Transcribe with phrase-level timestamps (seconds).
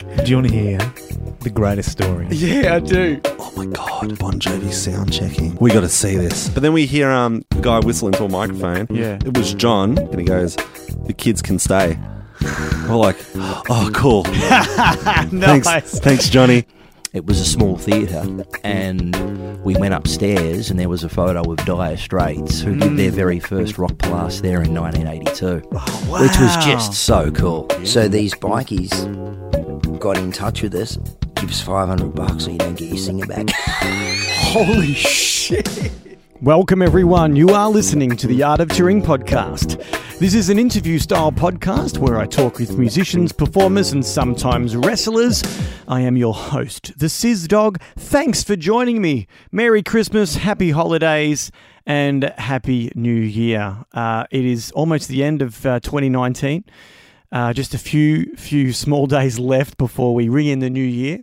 [0.00, 0.78] Do you want to hear
[1.40, 2.26] the greatest story?
[2.30, 3.20] Yeah, I do.
[3.38, 5.54] Oh my god, Bon Jovi sound checking.
[5.56, 6.48] We got to see this.
[6.48, 8.86] But then we hear um a guy whistling to a microphone.
[8.88, 9.18] Yeah.
[9.26, 10.56] It was John, and he goes,
[11.06, 11.98] "The kids can stay."
[12.88, 14.22] We're like, "Oh, cool.
[15.32, 15.64] nice.
[15.64, 16.64] Thanks, thanks, Johnny."
[17.12, 18.24] It was a small theatre,
[18.64, 23.10] and we went upstairs, and there was a photo of Dire Straits, who did their
[23.10, 25.56] very first rock blast there in 1982,
[26.08, 27.68] which was just so cool.
[27.84, 28.94] So these bikies
[30.00, 30.96] got in touch with us.
[31.34, 33.50] Give us 500 bucks so you don't get your singer back.
[33.54, 35.92] Holy shit.
[36.40, 37.36] Welcome, everyone.
[37.36, 39.78] You are listening to the Art of Touring podcast.
[40.18, 45.42] This is an interview style podcast where I talk with musicians, performers, and sometimes wrestlers.
[45.86, 47.78] I am your host, the Sizz Dog.
[47.96, 49.26] Thanks for joining me.
[49.52, 51.52] Merry Christmas, Happy Holidays,
[51.84, 53.84] and Happy New Year.
[53.92, 56.64] Uh, it is almost the end of uh, 2019.
[57.32, 61.20] Uh, just a few few small days left before we ring in the new year.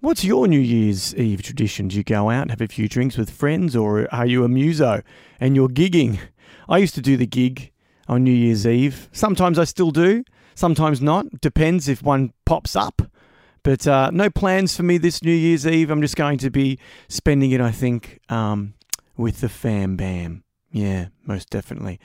[0.00, 1.88] What's your New Year's Eve tradition?
[1.88, 4.48] Do you go out and have a few drinks with friends, or are you a
[4.48, 5.02] muso
[5.40, 6.18] and you're gigging?
[6.68, 7.72] I used to do the gig
[8.06, 9.08] on New Year's Eve.
[9.12, 10.22] Sometimes I still do,
[10.54, 11.40] sometimes not.
[11.40, 13.02] Depends if one pops up.
[13.62, 15.90] But uh, no plans for me this New Year's Eve.
[15.90, 18.74] I'm just going to be spending it, I think, um,
[19.16, 20.44] with the fam bam.
[20.70, 21.98] Yeah, most definitely.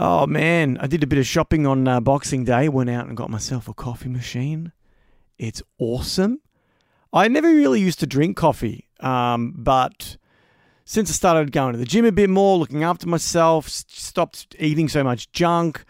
[0.00, 2.68] Oh man, I did a bit of shopping on uh, Boxing Day.
[2.68, 4.70] Went out and got myself a coffee machine.
[5.38, 6.40] It's awesome.
[7.12, 10.16] I never really used to drink coffee, um, but
[10.84, 14.88] since I started going to the gym a bit more, looking after myself, stopped eating
[14.88, 15.84] so much junk,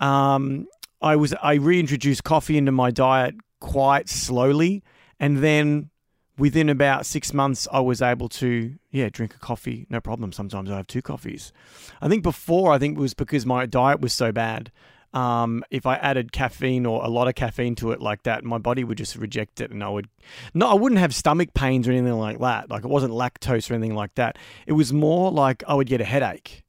[0.00, 0.66] um,
[1.00, 4.82] I was I reintroduced coffee into my diet quite slowly,
[5.20, 5.90] and then
[6.36, 10.30] within about six months, I was able to yeah drink a coffee no problem.
[10.30, 11.52] Sometimes I have two coffees.
[12.00, 14.70] I think before I think it was because my diet was so bad.
[15.14, 18.56] Um, if I added caffeine or a lot of caffeine to it like that, my
[18.56, 20.08] body would just reject it, and I would
[20.54, 22.70] no, I wouldn't have stomach pains or anything like that.
[22.70, 24.38] Like it wasn't lactose or anything like that.
[24.66, 26.62] It was more like I would get a headache.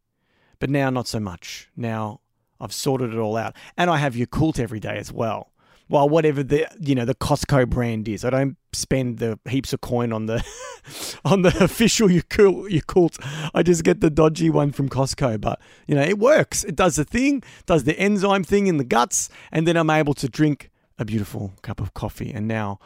[0.60, 1.70] But now not so much.
[1.76, 2.22] Now
[2.60, 5.53] I've sorted it all out, and I have Yakult every day as well.
[5.94, 9.82] Well, whatever the you know the Costco brand is, I don't spend the heaps of
[9.82, 10.44] coin on the
[11.26, 13.24] on the official Yakult.
[13.54, 16.64] I just get the dodgy one from Costco, but you know it works.
[16.64, 20.16] It does the thing, does the enzyme thing in the guts, and then I'm able
[20.16, 22.32] to drink a beautiful cup of coffee.
[22.34, 22.80] And now,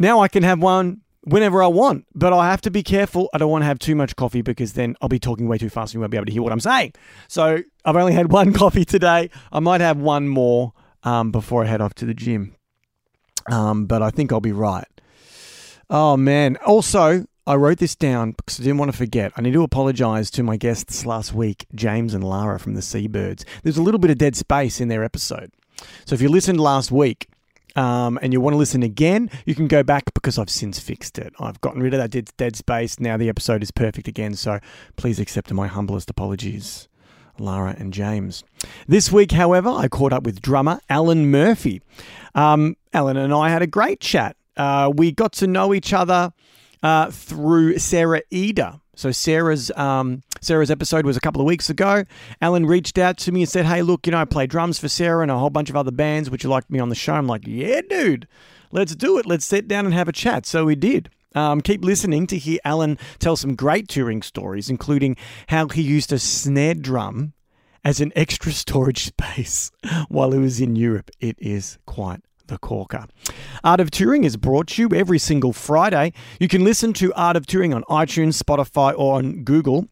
[0.00, 3.30] now I can have one whenever I want, but I have to be careful.
[3.32, 5.70] I don't want to have too much coffee because then I'll be talking way too
[5.70, 6.94] fast and you won't be able to hear what I'm saying.
[7.28, 9.30] So I've only had one coffee today.
[9.52, 10.72] I might have one more
[11.04, 12.54] um, before I head off to the gym,
[13.50, 14.88] um, but I think I'll be right.
[15.90, 16.56] Oh man!
[16.66, 19.32] Also, I wrote this down because I didn't want to forget.
[19.36, 23.44] I need to apologize to my guests last week, James and Lara from the Seabirds.
[23.62, 25.52] There's a little bit of dead space in their episode.
[26.06, 27.28] So if you listened last week,
[27.76, 31.18] um, and you want to listen again, you can go back because I've since fixed
[31.18, 31.32] it.
[31.38, 33.00] I've gotten rid of that dead, dead space.
[33.00, 34.34] Now the episode is perfect again.
[34.34, 34.60] So
[34.96, 36.88] please accept my humblest apologies,
[37.38, 38.44] Lara and James.
[38.86, 41.82] This week, however, I caught up with drummer Alan Murphy.
[42.34, 44.36] Um, Alan and I had a great chat.
[44.56, 46.32] Uh, we got to know each other
[46.82, 48.80] uh, through Sarah Eder.
[48.96, 52.04] So Sarah's um, Sarah's episode was a couple of weeks ago.
[52.40, 54.88] Alan reached out to me and said, "Hey, look, you know, I play drums for
[54.88, 56.30] Sarah and a whole bunch of other bands.
[56.30, 58.28] Would you like me on the show?" I'm like, "Yeah, dude,
[58.70, 59.26] let's do it.
[59.26, 61.10] Let's sit down and have a chat." So we did.
[61.34, 65.16] Um, keep listening to hear Alan tell some great touring stories, including
[65.48, 67.32] how he used a snare drum
[67.84, 69.70] as an extra storage space
[70.08, 71.10] while he was in Europe.
[71.20, 73.06] It is quite the corker.
[73.62, 76.12] Art of Touring is brought to you every single Friday.
[76.38, 79.88] You can listen to Art of Touring on iTunes, Spotify, or on Google.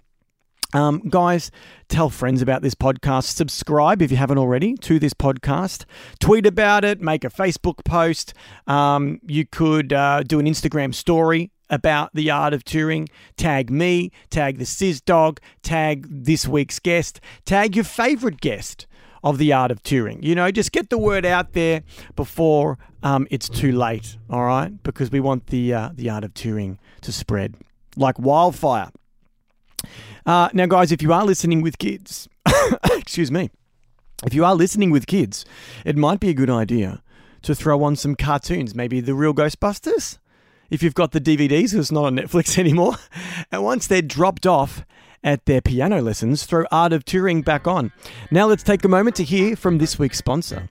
[0.72, 1.50] Um, guys,
[1.88, 3.24] tell friends about this podcast.
[3.24, 5.84] Subscribe if you haven't already to this podcast.
[6.20, 7.00] Tweet about it.
[7.00, 8.34] Make a Facebook post.
[8.66, 13.08] Um, you could uh, do an Instagram story about the art of touring.
[13.36, 14.10] Tag me.
[14.30, 15.40] Tag the Sizz Dog.
[15.62, 17.20] Tag this week's guest.
[17.44, 18.86] Tag your favorite guest
[19.24, 20.22] of the art of touring.
[20.22, 21.82] You know, just get the word out there
[22.16, 24.16] before um, it's too late.
[24.28, 27.56] All right, because we want the uh, the art of touring to spread
[27.96, 28.90] like wildfire.
[30.24, 32.28] Uh, now, guys, if you are listening with kids,
[32.92, 33.50] excuse me,
[34.24, 35.44] if you are listening with kids,
[35.84, 37.02] it might be a good idea
[37.42, 40.18] to throw on some cartoons, maybe the real Ghostbusters.
[40.70, 42.96] If you've got the DVDs, 'cause it's not on Netflix anymore,
[43.50, 44.84] and once they're dropped off
[45.24, 47.92] at their piano lessons, throw Art of Touring back on.
[48.30, 50.68] Now, let's take a moment to hear from this week's sponsor.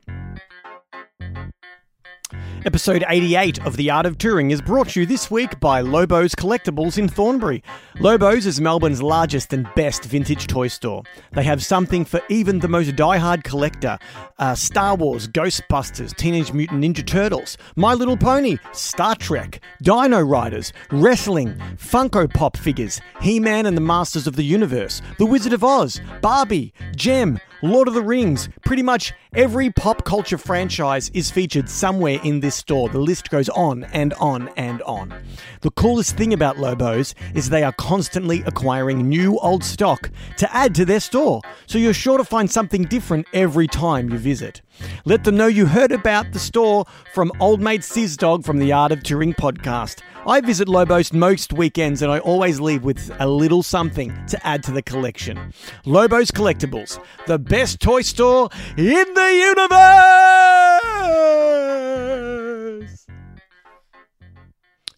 [2.63, 6.35] Episode 88 of The Art of Touring is brought to you this week by Lobo's
[6.35, 7.63] Collectibles in Thornbury.
[7.99, 11.01] Lobo's is Melbourne's largest and best vintage toy store.
[11.31, 13.97] They have something for even the most die-hard collector.
[14.37, 20.71] Uh, Star Wars, Ghostbusters, Teenage Mutant Ninja Turtles, My Little Pony, Star Trek, Dino Riders,
[20.91, 25.99] wrestling, Funko Pop figures, He-Man and the Masters of the Universe, The Wizard of Oz,
[26.21, 32.19] Barbie, Jem, Lord of the Rings, pretty much every pop culture franchise is featured somewhere
[32.23, 32.89] in this store.
[32.89, 35.13] The list goes on and on and on.
[35.61, 40.73] The coolest thing about Lobos is they are constantly acquiring new old stock to add
[40.73, 44.63] to their store, so you're sure to find something different every time you visit.
[45.05, 48.91] Let them know you heard about the store from old mate Sizdog from the Art
[48.91, 50.01] of Touring podcast.
[50.25, 54.63] I visit Lobos most weekends and I always leave with a little something to add
[54.63, 55.53] to the collection.
[55.85, 60.61] Lobos Collectibles, the best toy store in the universe!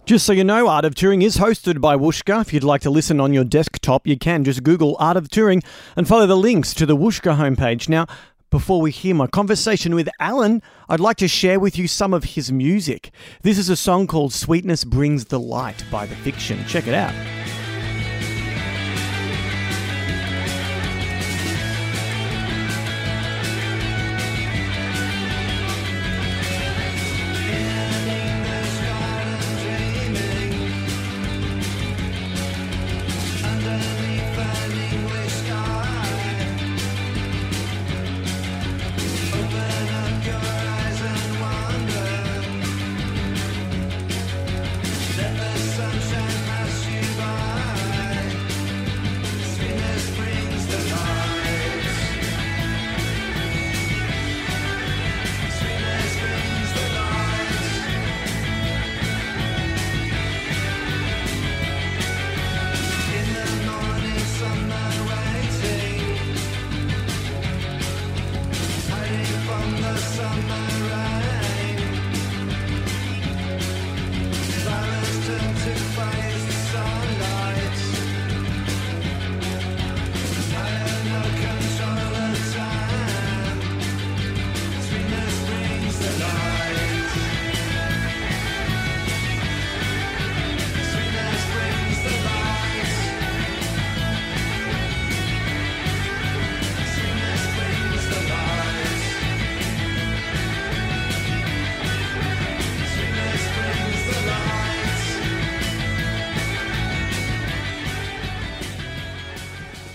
[0.05, 2.41] Just so you know, Art of Touring is hosted by Whooshkaa.
[2.41, 5.63] If you'd like to listen on your desktop, you can just Google Art of Touring
[5.95, 7.87] and follow the links to the Whooshkaa homepage.
[7.87, 8.07] Now,
[8.53, 12.23] before we hear my conversation with Alan, I'd like to share with you some of
[12.23, 13.09] his music.
[13.41, 16.63] This is a song called Sweetness Brings the Light by The Fiction.
[16.67, 17.15] Check it out.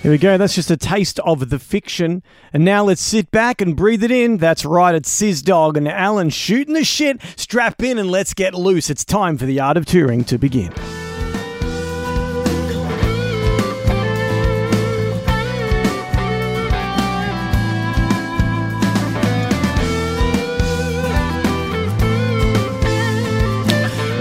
[0.09, 0.39] Here we go.
[0.39, 2.23] That's just a taste of the fiction.
[2.55, 4.39] And now let's sit back and breathe it in.
[4.39, 7.21] That's right, it's Sizz Dog and Alan shooting the shit.
[7.37, 8.89] Strap in and let's get loose.
[8.89, 10.73] It's time for the art of touring to begin.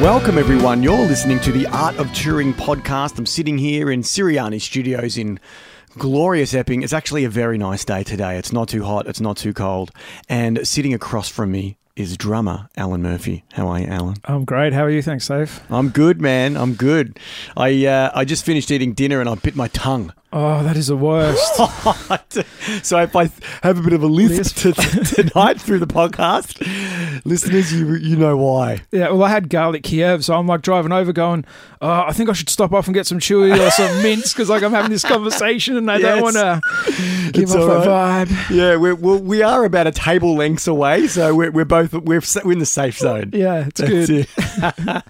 [0.02, 0.84] Welcome, everyone.
[0.84, 3.18] You're listening to the Art of Touring podcast.
[3.18, 5.40] I'm sitting here in Siriani Studios in
[5.98, 6.84] glorious Epping.
[6.84, 8.38] It's actually a very nice day today.
[8.38, 9.92] It's not too hot, it's not too cold.
[10.30, 13.44] And sitting across from me is drummer Alan Murphy.
[13.54, 14.18] How are you, Alan?
[14.26, 14.72] I'm great.
[14.72, 15.02] How are you?
[15.02, 15.62] Thanks, Dave.
[15.70, 16.56] I'm good, man.
[16.56, 17.20] I'm good.
[17.58, 20.14] I uh, I just finished eating dinner and I bit my tongue.
[20.34, 21.56] Oh, that is the worst.
[22.86, 23.30] so if I
[23.64, 24.74] have a bit of a lisp to,
[25.24, 26.60] tonight through the podcast,
[27.24, 28.82] listeners, you you know why.
[28.92, 31.46] Yeah, well, I had garlic Kiev, so I'm like driving over, going,
[31.82, 34.50] oh, I think I should stop off and get some chewy or some mints because
[34.50, 36.60] like I'm having this conversation and I don't want to
[37.32, 38.50] give It's off all a vibe.
[38.50, 42.22] Yeah, we're, we're we are about a table lengths away, so we're, we're both we're
[42.44, 43.30] we're in the safe zone.
[43.34, 44.28] Yeah, it's That's good.
[44.28, 45.04] it.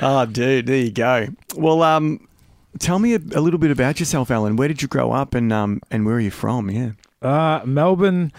[0.00, 1.28] oh, dude, there you go.
[1.56, 2.28] Well, um,
[2.78, 4.56] tell me a, a little bit about yourself, Alan.
[4.56, 6.70] Where did you grow up, and um, and where are you from?
[6.70, 6.90] Yeah.
[7.22, 8.32] Uh, Melbourne,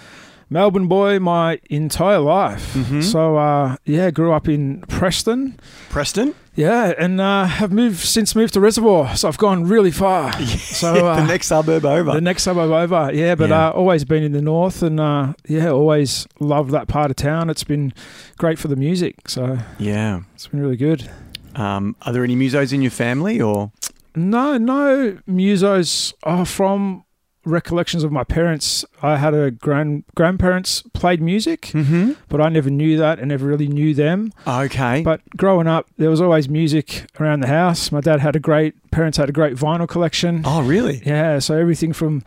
[0.50, 2.74] Melbourne boy, my entire life.
[2.74, 3.04] Mhm.
[3.04, 5.60] So uh, yeah, grew up in Preston.
[5.90, 6.36] Preston.
[6.58, 9.18] Yeah, and uh, have moved since moved to Reservoir.
[9.18, 10.32] So I've gone really far.
[10.76, 12.12] So uh, the next suburb over.
[12.14, 13.70] The next suburb over, yeah, but Yeah.
[13.70, 17.50] Uh, always been in the north, and uh, yeah, always loved that part of town.
[17.50, 17.94] It's been
[18.38, 20.22] great for the music, so yeah.
[20.34, 21.10] it's been really good.
[21.56, 23.72] Um, are there any musos in your family, or
[24.16, 27.06] No, no musos are from
[27.46, 28.84] recollections of my parents.
[29.02, 32.14] I had a grand grandparents played music, mm-hmm.
[32.28, 34.32] but I never knew that and never really knew them.
[34.48, 35.02] okay?
[35.04, 37.92] But growing up, there was always music around the house.
[37.92, 40.42] My dad had a great parents had a great vinyl collection.
[40.46, 41.02] oh, really?
[41.06, 42.24] Yeah, so everything from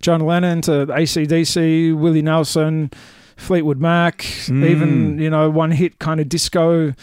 [0.00, 2.90] John Lennon to ACDC, Willie Nelson,
[3.36, 4.66] Fleetwood Mac, Mm.
[4.68, 6.94] even you know one hit kind of disco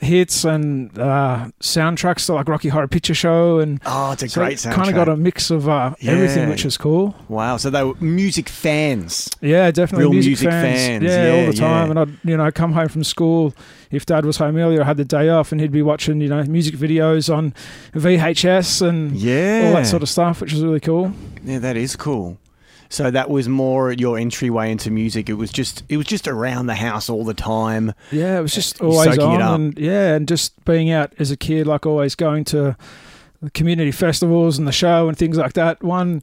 [0.00, 4.40] hits and uh, soundtracks to like Rocky Horror Picture Show and Oh, it's a so
[4.40, 4.72] great soundtrack.
[4.72, 6.12] kind of got a mix of uh, Yeah.
[6.12, 7.14] everything, which is cool.
[7.28, 7.56] wow.
[7.56, 9.28] So they were music fans.
[9.40, 10.78] Yeah, definitely Real music, music fans.
[10.80, 11.04] fans.
[11.04, 11.84] Yeah, Yeah, all the time.
[11.86, 11.90] yeah.
[11.90, 13.54] And I'd you know come home from school
[13.90, 16.28] if Dad was home earlier, I had the day off, and he'd be watching you
[16.28, 17.52] know music videos on
[17.94, 19.64] VHS and Yeah.
[19.66, 21.12] all that sort of stuff, which was really cool.
[21.44, 22.38] Yeah, that is cool.
[22.92, 25.30] So that was more your entryway into music.
[25.30, 27.94] It was just it was just around the house all the time.
[28.10, 31.66] Yeah, it was just always on, and yeah, and just being out as a kid,
[31.66, 32.76] like always going to
[33.40, 35.82] the community festivals and the show and things like that.
[35.82, 36.22] One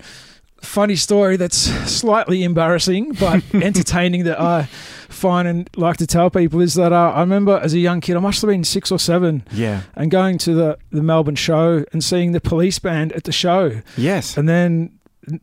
[0.61, 4.63] funny story that's slightly embarrassing but entertaining that I
[5.07, 8.15] find and like to tell people is that uh, I remember as a young kid,
[8.15, 9.81] I must have been six or seven, Yeah.
[9.95, 13.81] and going to the the Melbourne show and seeing the police band at the show,
[13.97, 14.37] Yes.
[14.37, 14.91] and then.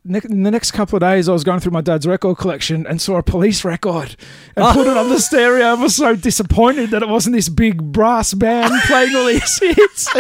[0.04, 2.87] Ne- In the next couple of days, I was going through my dad's record collection
[2.87, 4.16] and saw a police record
[4.56, 5.66] and put it on the stereo.
[5.66, 10.09] I was so disappointed that it wasn't this big brass band playing all these hits.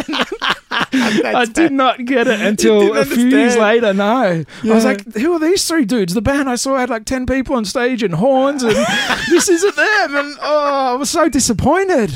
[0.70, 3.94] I did not get it until a few years later.
[3.94, 7.04] No, I was like, "Who are these three dudes?" The band I saw had like
[7.06, 8.74] ten people on stage and horns, and
[9.30, 10.16] this isn't them.
[10.16, 12.12] And oh, I was so disappointed.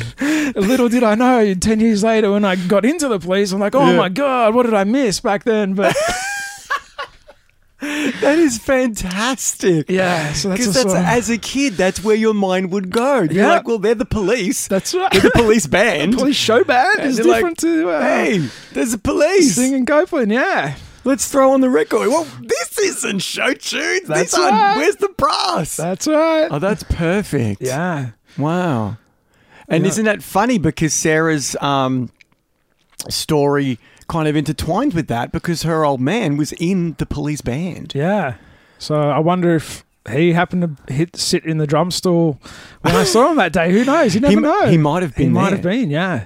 [0.56, 3.74] Little did I know, ten years later, when I got into the police, I'm like,
[3.74, 3.96] "Oh Yeah.
[3.96, 5.96] my god, what did I miss back then?" But
[8.20, 9.90] That is fantastic.
[9.90, 13.20] yeah, so that's, that's of- as a kid, that's where your mind would go.
[13.22, 13.48] You're Yeah.
[13.48, 14.68] like, well, they're the police.
[14.68, 15.10] that's right.
[15.12, 16.14] They're the police band.
[16.16, 19.54] police show band is they're like, different to uh, Hey, there's the police.
[19.54, 20.30] singing Copeland.
[20.32, 22.08] Yeah, Let's throw on the record.
[22.08, 24.06] Well, this isn't show tunes.
[24.06, 24.76] That's this right.
[24.76, 25.76] Where's the brass?
[25.76, 26.48] that's right.
[26.50, 27.62] oh, that's perfect.
[27.62, 28.98] yeah, Wow.
[29.66, 29.88] And Yeah.
[29.90, 32.10] isn't that funny because Sarah's um,
[33.08, 33.78] story
[34.10, 37.92] kind of intertwined with that because her old man was in the police band.
[37.94, 38.34] yeah.
[38.78, 39.84] So I wonder if.
[40.10, 42.40] He happened to hit sit in the drum stool
[42.80, 43.70] when I saw him that day.
[43.70, 44.14] Who knows?
[44.14, 44.66] You never he, know.
[44.66, 45.56] he might have been He might there.
[45.56, 45.90] have been.
[45.90, 46.24] Yeah,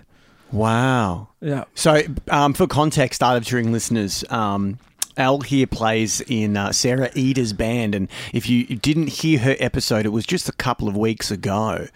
[0.53, 1.29] Wow.
[1.41, 1.65] yeah.
[1.75, 2.01] So,
[2.31, 4.79] um, for context, Art of Touring listeners, um,
[5.17, 10.07] Al here plays in uh, Sarah Eder's band, and if you didn't hear her episode,
[10.07, 11.89] it was just a couple of weeks ago,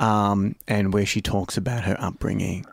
[0.00, 2.66] um, and where she talks about her upbringing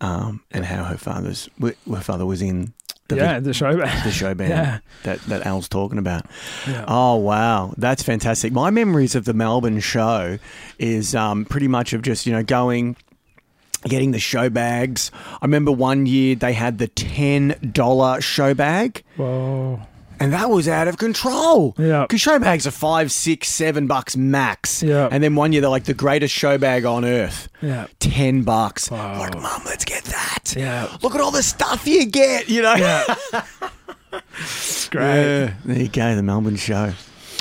[0.00, 2.72] um, and how her father's her father was in
[3.08, 4.04] the, yeah, the show band.
[4.04, 4.78] the show band Yeah.
[5.02, 6.26] that that Al's talking about.
[6.68, 6.84] Yeah.
[6.86, 8.52] Oh wow, that's fantastic.
[8.52, 10.38] My memories of the Melbourne show
[10.78, 12.96] is um, pretty much of just you know going.
[13.84, 15.10] Getting the show bags.
[15.40, 19.80] I remember one year they had the ten dollar show bag, Whoa.
[20.20, 21.74] And that was out of control.
[21.78, 22.02] Yeah.
[22.02, 24.82] because show bags are five, six, seven bucks max.
[24.82, 25.08] Yeah.
[25.10, 27.48] and then one year they're like the greatest show bag on earth.
[27.62, 27.86] Yeah.
[27.98, 28.90] Ten bucks.
[28.90, 29.18] Wow.
[29.18, 30.54] Like, mum, let's get that.
[30.56, 30.96] Yeah.
[31.02, 32.48] Look at all the stuff you get.
[32.48, 32.74] You know.
[32.74, 33.04] Yeah.
[34.90, 35.40] Great.
[35.44, 35.54] Yeah.
[35.64, 36.14] There you go.
[36.16, 36.92] The Melbourne show.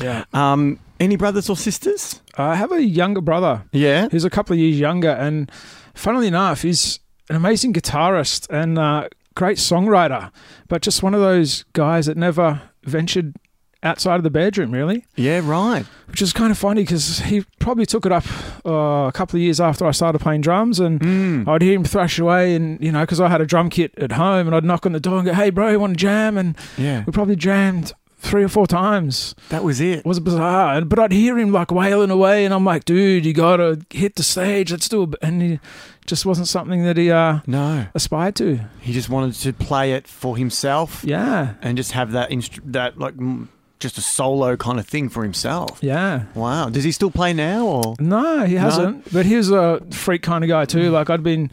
[0.01, 0.23] Yeah.
[0.33, 2.21] Um, any brothers or sisters?
[2.37, 4.07] I have a younger brother Yeah.
[4.09, 5.51] who's a couple of years younger, and
[5.93, 10.31] funnily enough, he's an amazing guitarist and uh, great songwriter,
[10.67, 13.35] but just one of those guys that never ventured
[13.81, 15.05] outside of the bedroom, really.
[15.15, 15.85] Yeah, right.
[16.07, 18.25] Which is kind of funny because he probably took it up
[18.65, 21.47] uh, a couple of years after I started playing drums, and Mm.
[21.47, 24.11] I'd hear him thrash away, and you know, because I had a drum kit at
[24.13, 26.37] home, and I'd knock on the door and go, "Hey, bro, you want to jam?"
[26.37, 27.03] And Yeah.
[27.05, 29.33] we probably jammed three or four times.
[29.49, 29.99] That was it.
[29.99, 33.33] It was bizarre, but I'd hear him like wailing away, and I'm like, "Dude, you
[33.33, 34.71] gotta hit the stage.
[34.71, 35.59] Let's do it." And he
[36.05, 37.87] just wasn't something that he uh, No.
[37.95, 38.59] aspired to.
[38.81, 42.97] He just wanted to play it for himself Yeah, and just have that instru- that
[42.99, 43.47] like mm,
[43.79, 45.79] just a solo kind of thing for himself.
[45.81, 46.23] yeah.
[46.35, 46.69] Wow.
[46.69, 47.95] Does he still play now or?
[47.99, 49.11] No, he hasn't.
[49.13, 50.89] But he was a freak kind of guy too.
[50.91, 51.49] Like I'd been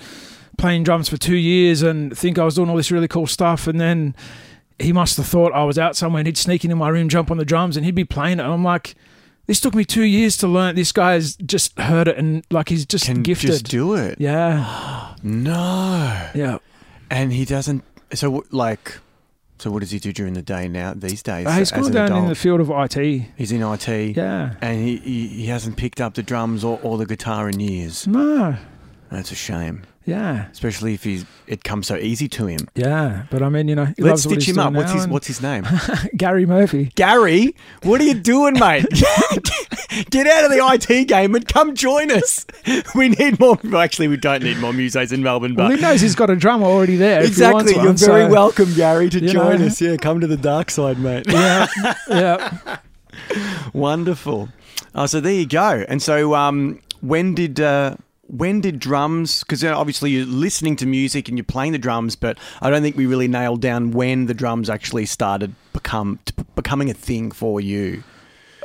[0.58, 3.66] playing drums for two years and think I was doing all this really cool stuff,
[3.68, 4.14] and then
[4.78, 7.30] he must have thought I was out somewhere, and he'd sneak into my room, jump
[7.30, 8.42] on the drums, and he'd be playing it.
[8.44, 8.94] And I'm like,
[9.46, 10.74] this took me two years to learn.
[10.74, 13.50] This guy's just heard it, and like he's just Can gifted.
[13.50, 14.16] just do it.
[14.20, 16.30] yeah, No.
[16.34, 16.58] yeah.
[17.10, 17.84] And he doesn't.
[18.14, 18.98] So like,
[19.58, 21.46] so what does he do during the day now these days?
[21.46, 23.22] Uh, he's gone down in the field of IT.
[23.36, 23.88] He's in IT.
[24.16, 24.54] Yeah.
[24.60, 28.06] And he, he, he hasn't picked up the drums or, or the guitar in years.
[28.06, 28.56] No.
[29.10, 30.46] That's a shame, Yeah.
[30.50, 32.68] especially if he's it comes so easy to him.
[32.74, 33.22] Yeah.
[33.30, 34.72] But I mean, you know, he Let's loves what stitch him up.
[34.72, 35.64] What's his What's his name?
[36.16, 36.90] Gary Murphy.
[36.96, 38.86] Gary, what are you doing, mate?
[40.10, 42.44] Get out of the IT game and come join us.
[42.94, 43.58] We need more.
[43.62, 46.28] Well, actually, we don't need more muses in Melbourne, Well, but he knows he's got
[46.28, 47.22] a drummer already there.
[47.22, 47.74] exactly.
[47.74, 49.66] You're one, very so- welcome, Gary, to join know.
[49.66, 49.80] us.
[49.80, 51.26] Yeah, come to the dark side, mate.
[51.28, 51.66] Yeah.
[52.10, 52.78] yeah.
[53.72, 54.48] Wonderful.
[54.94, 55.84] Oh, so there you go.
[55.88, 57.96] And so, um, when did uh,
[58.28, 59.40] when did drums?
[59.40, 62.96] Because obviously you're listening to music and you're playing the drums, but I don't think
[62.96, 67.60] we really nailed down when the drums actually started become to becoming a thing for
[67.60, 68.02] you.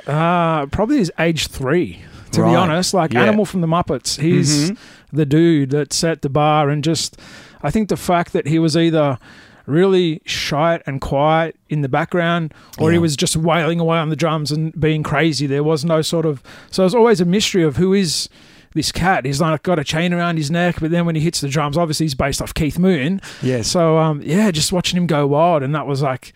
[0.07, 1.99] Uh, probably is age three.
[2.31, 2.51] To Right.
[2.51, 3.23] be honest, like Yeah.
[3.23, 4.77] Animal from the Muppets, he's Mhm.
[5.11, 7.17] the dude that set the bar, and just
[7.61, 9.19] I think the fact that he was either
[9.67, 14.15] really shy and quiet in the background, or he was just wailing away on the
[14.15, 15.45] drums and being crazy.
[15.45, 16.41] There was no sort of
[16.71, 18.29] so it was always a mystery of who is
[18.73, 19.25] this cat.
[19.25, 21.77] He's like got a chain around his neck, but then when he hits the drums,
[21.77, 23.21] obviously he's based off Keith Moon.
[23.41, 23.61] Yeah.
[23.61, 26.33] So um, yeah, just watching him go wild, and that was like.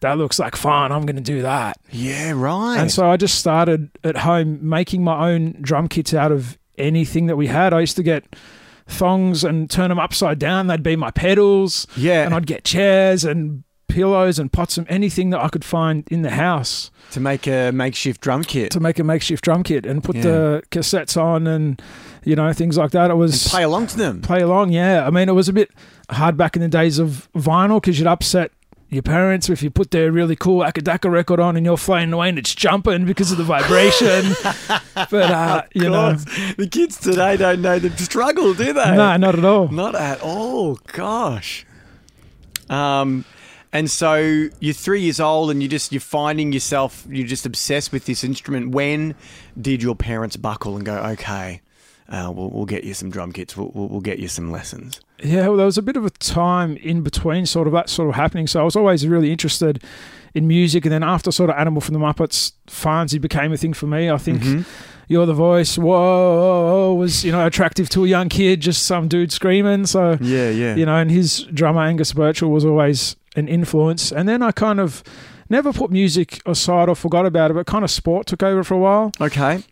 [0.00, 0.92] That looks like fun.
[0.92, 1.76] I'm going to do that.
[1.90, 2.76] Yeah, right.
[2.78, 7.26] And so I just started at home making my own drum kits out of anything
[7.26, 7.72] that we had.
[7.72, 8.36] I used to get
[8.86, 10.68] thongs and turn them upside down.
[10.68, 11.88] They'd be my pedals.
[11.96, 16.04] yeah, And I'd get chairs and pillows and pots and anything that I could find
[16.10, 18.70] in the house to make a makeshift drum kit.
[18.72, 20.22] to make a makeshift drum kit and put Yeah.
[20.22, 21.80] the cassettes on and,
[22.24, 23.06] you know, things like that.
[23.06, 24.20] It and was play along to them.
[24.20, 24.72] play along.
[24.72, 25.06] Yeah.
[25.06, 25.70] I mean, it was a bit
[26.10, 28.52] hard back in the days of vinyl because you'd upset
[28.90, 32.10] your parents if you put their really cool Acca Dacca record on and you're flying
[32.12, 34.34] away and it's jumping because of the vibration.
[34.94, 36.14] but, uh, you know,
[36.56, 38.96] the kids today don't know the struggle, do they?
[38.96, 39.68] no, not at all.
[39.68, 40.78] Not at all.
[40.92, 41.66] Gosh.
[42.70, 43.24] Um,
[43.72, 47.92] and so you're three years old, and you're just you're finding yourself you're just obsessed
[47.92, 48.70] with this instrument.
[48.70, 49.14] When
[49.60, 51.60] did your parents buckle and go, okay,
[52.08, 55.00] uh, we'll, we'll get you some drum kits, we'll, we'll, we'll get you some lessons?
[55.22, 58.08] Yeah, well, there was a bit of a time in between sort of that sort
[58.08, 58.46] of happening.
[58.46, 59.82] So I was always really interested
[60.32, 60.84] in music.
[60.84, 64.08] And then after sort of Animal from the Muppets, Farnsey became a thing for me.
[64.10, 64.62] I think Mm-hmm.
[65.10, 69.32] You're the Voice, whoa, was, you know, attractive to a young kid, just some dude
[69.32, 69.86] screaming.
[69.86, 70.74] So, Yeah, yeah.
[70.74, 74.12] you know, and his drummer, Angus Burchall, was always an influence.
[74.12, 75.02] And then I kind of
[75.48, 78.74] never put music aside or forgot about it, but kind of sport took over for
[78.74, 79.12] a while.
[79.20, 79.62] Okay.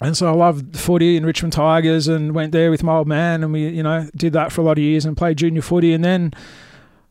[0.00, 3.42] And so I loved footy and Richmond Tigers and went there with my old man
[3.42, 5.92] and we, you know, did that for a lot of years and played junior footy.
[5.92, 6.32] And then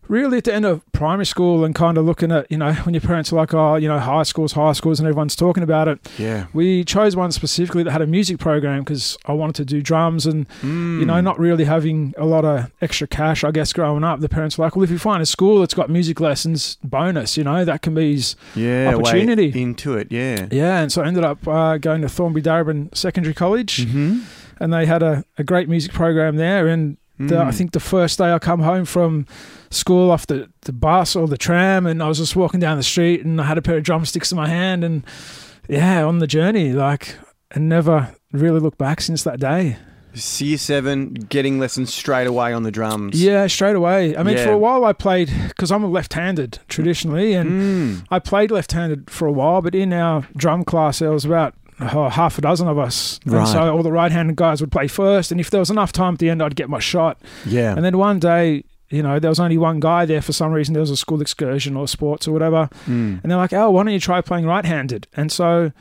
[0.09, 2.93] really at the end of primary school and kind of looking at, you know, when
[2.93, 5.87] your parents are like, oh, you know, high schools, high schools and everyone's talking about
[5.87, 5.99] it.
[6.17, 6.47] Yeah.
[6.51, 10.25] We chose one specifically that had a music program because I wanted to do drums
[10.25, 11.05] and, you Hmm.
[11.05, 14.19] know, not really having a lot of extra cash, I guess, growing up.
[14.19, 17.37] The parents were like, well, if you find a school that's got music lessons, bonus,
[17.37, 19.53] you know, that can be his yeah, opportunity.
[19.61, 20.11] into it.
[20.11, 20.47] Yeah.
[20.51, 24.19] yeah, and so I ended up uh, going to Thornbury Darebin Secondary College, Mm-hmm.
[24.59, 26.67] and they had a, a great music program there.
[26.67, 27.45] And the, Mm.
[27.47, 29.25] I think the first day I come home from
[29.69, 32.83] school off the, the bus or the tram, and I was just walking down the
[32.83, 35.03] street, and I had a pair of drumsticks in my hand, and
[35.67, 37.15] yeah, on the journey, like,
[37.51, 39.77] and never really looked back since that day.
[40.39, 43.22] Year seven, getting lessons straight away on the drums.
[43.22, 44.17] Yeah, straight away.
[44.17, 44.46] I mean, Yeah.
[44.46, 47.50] for a while I played because I'm a left-handed traditionally, and
[48.01, 48.05] Mm.
[48.09, 52.09] I played left-handed for a while, but in our drum class there was about oh,
[52.09, 53.39] half a dozen of us, Right.
[53.39, 56.13] and so all the right-handed guys would play first, and if there was enough time
[56.13, 57.18] at the end, I'd get my shot.
[57.46, 57.74] Yeah.
[57.75, 60.74] And then one day, you know, there was only one guy there for some reason.
[60.74, 63.22] There was a school excursion or sports or whatever, Mm.
[63.22, 65.72] and they're like, "Oh, why don't you try playing right-handed?" And so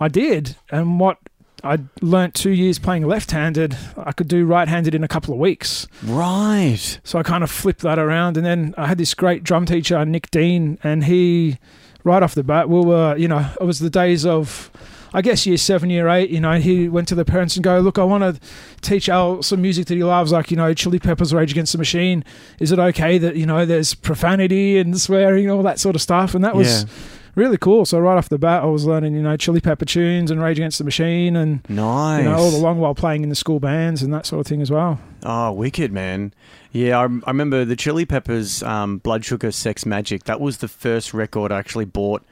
[0.00, 1.18] I did, and what
[1.64, 5.86] I learnt two years playing left-handed, I could do right-handed in a couple of weeks.
[6.04, 6.98] Right.
[7.04, 10.04] So I kind of flipped that around, and then I had this great drum teacher,
[10.04, 11.58] Nick Dean, and he,
[12.04, 14.70] right off the bat, we were, you know, it was the days of,
[15.14, 16.30] I guess, year seven, year eight.
[16.30, 18.40] You know, he went to the parents and go, look, I want to
[18.80, 21.78] teach Al some music that he loves, like you know, Chili Peppers, Rage Against the
[21.78, 22.24] Machine.
[22.60, 26.02] Is it okay that you know there's profanity and swearing, and all that sort of
[26.02, 26.34] stuff?
[26.34, 26.84] And that was.
[26.84, 26.88] Yeah.
[27.34, 27.86] Really cool.
[27.86, 30.58] So right off the bat, I was learning, you know, Chili Pepper tunes and Rage
[30.58, 32.22] Against the Machine, and Nice.
[32.24, 34.60] you know, all along while playing in the school bands and that sort of thing
[34.60, 35.00] as well.
[35.22, 36.34] Oh, wicked, man.
[36.72, 40.24] Yeah, I, I remember the Chili Peppers' um, Blood Sugar Sex Magik.
[40.24, 42.22] That was the first record I actually bought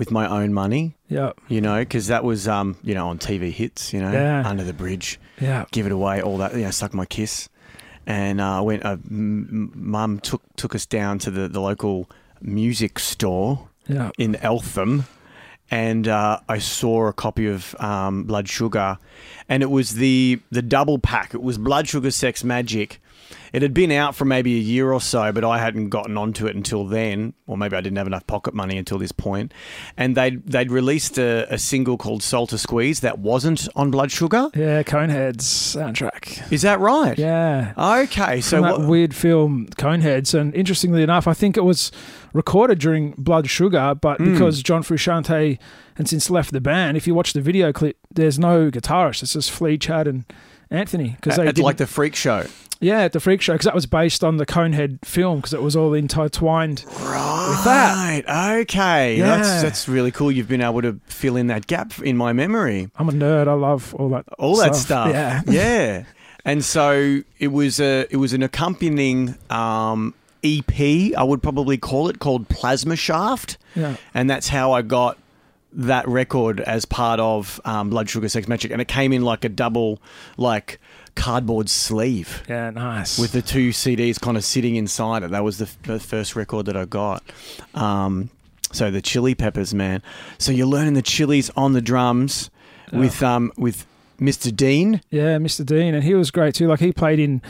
[0.00, 3.52] with my own money, Yeah, you know, because that was, um, you know, on TV
[3.52, 4.48] hits, you know, Yeah.
[4.48, 7.50] Under the Bridge, yeah, Give It Away, all that, you know, Suck My Kiss.
[8.06, 12.08] And uh, I went, uh, m- mum took, took us down to the, the local
[12.40, 14.10] music store yeah.
[14.16, 15.04] in Eltham,
[15.70, 18.96] and uh, I saw a copy of um, Blood Sugar,
[19.50, 21.34] and it was the the double pack.
[21.34, 22.96] It was Blood Sugar Sex Magik.
[23.52, 26.46] It had been out for maybe a year or so, but I hadn't gotten onto
[26.46, 29.52] it until then, or maybe I didn't have enough pocket money until this point.
[29.96, 34.48] And they'd they'd released a, a single called to Squeeze that wasn't on Blood Sugar.
[34.54, 36.50] Yeah, Coneheads soundtrack.
[36.52, 37.18] Is that right?
[37.18, 37.72] Yeah.
[37.76, 41.90] Okay, so From that what, weird film Coneheads, and interestingly enough, I think it was
[42.32, 44.32] recorded during Blood Sugar, but Hmm.
[44.32, 45.58] because John Frusciante
[45.98, 49.22] and since left the band, if you watch the video clip, there's no guitarist.
[49.22, 50.24] It's just Flea, Chad, and
[50.70, 52.46] Anthony because they at like the freak show.
[52.80, 55.62] yeah at the Freak Show because that was based on the Conehead film because it
[55.62, 56.84] was all intertwined.
[57.00, 57.62] Right.
[57.64, 58.60] that.
[58.62, 59.18] Okay.
[59.20, 59.62] That's Yeah.
[59.62, 60.30] that's really cool.
[60.32, 62.88] You've been able to fill in that gap in my memory.
[62.96, 63.48] I'm a nerd.
[63.48, 64.24] I love all that.
[64.38, 65.10] All that stuff.
[65.10, 65.42] Yeah.
[65.50, 66.04] Yeah.
[66.44, 70.80] And so it was a it was an accompanying um, EP,
[71.14, 73.58] I would probably call it, called Plasma Shaft.
[73.74, 73.96] Yeah.
[74.14, 75.18] And that's how I got
[75.72, 79.44] that record as part of um, Blood Sugar Sex Magik, and it came in like
[79.44, 80.00] a double,
[80.36, 80.80] like
[81.14, 83.18] cardboard sleeve Yeah, nice.
[83.18, 85.30] with the two CDs kind of sitting inside it.
[85.32, 87.22] That was the, f- the first record that I got.
[87.74, 88.30] Um,
[88.72, 90.02] so the Chili Peppers, man.
[90.38, 92.50] So you're learning the Chilies on the drums
[92.92, 93.86] with um with
[94.20, 94.54] Mr.
[94.54, 95.00] Dean.
[95.10, 95.64] Yeah, Mr.
[95.64, 96.66] Dean, and he was great too.
[96.68, 97.42] Like he played in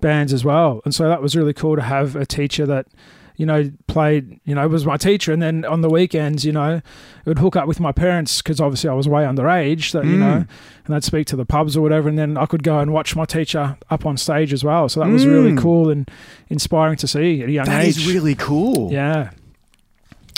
[0.00, 2.86] bands as well, and so that was really cool to have a teacher that,
[3.38, 4.38] you know, played.
[4.44, 6.82] You know, was my teacher, and then on the weekends, you know, it
[7.24, 9.92] would hook up with my parents because obviously I was way underage.
[9.92, 10.18] That you Mm.
[10.18, 10.44] know,
[10.84, 13.16] and I'd speak to the pubs or whatever, and then I could go and watch
[13.16, 14.88] my teacher up on stage as well.
[14.90, 15.58] So that was really Mm.
[15.58, 16.10] cool and
[16.50, 17.96] inspiring to see at a young That age.
[17.96, 18.92] is really cool.
[18.92, 19.30] yeah,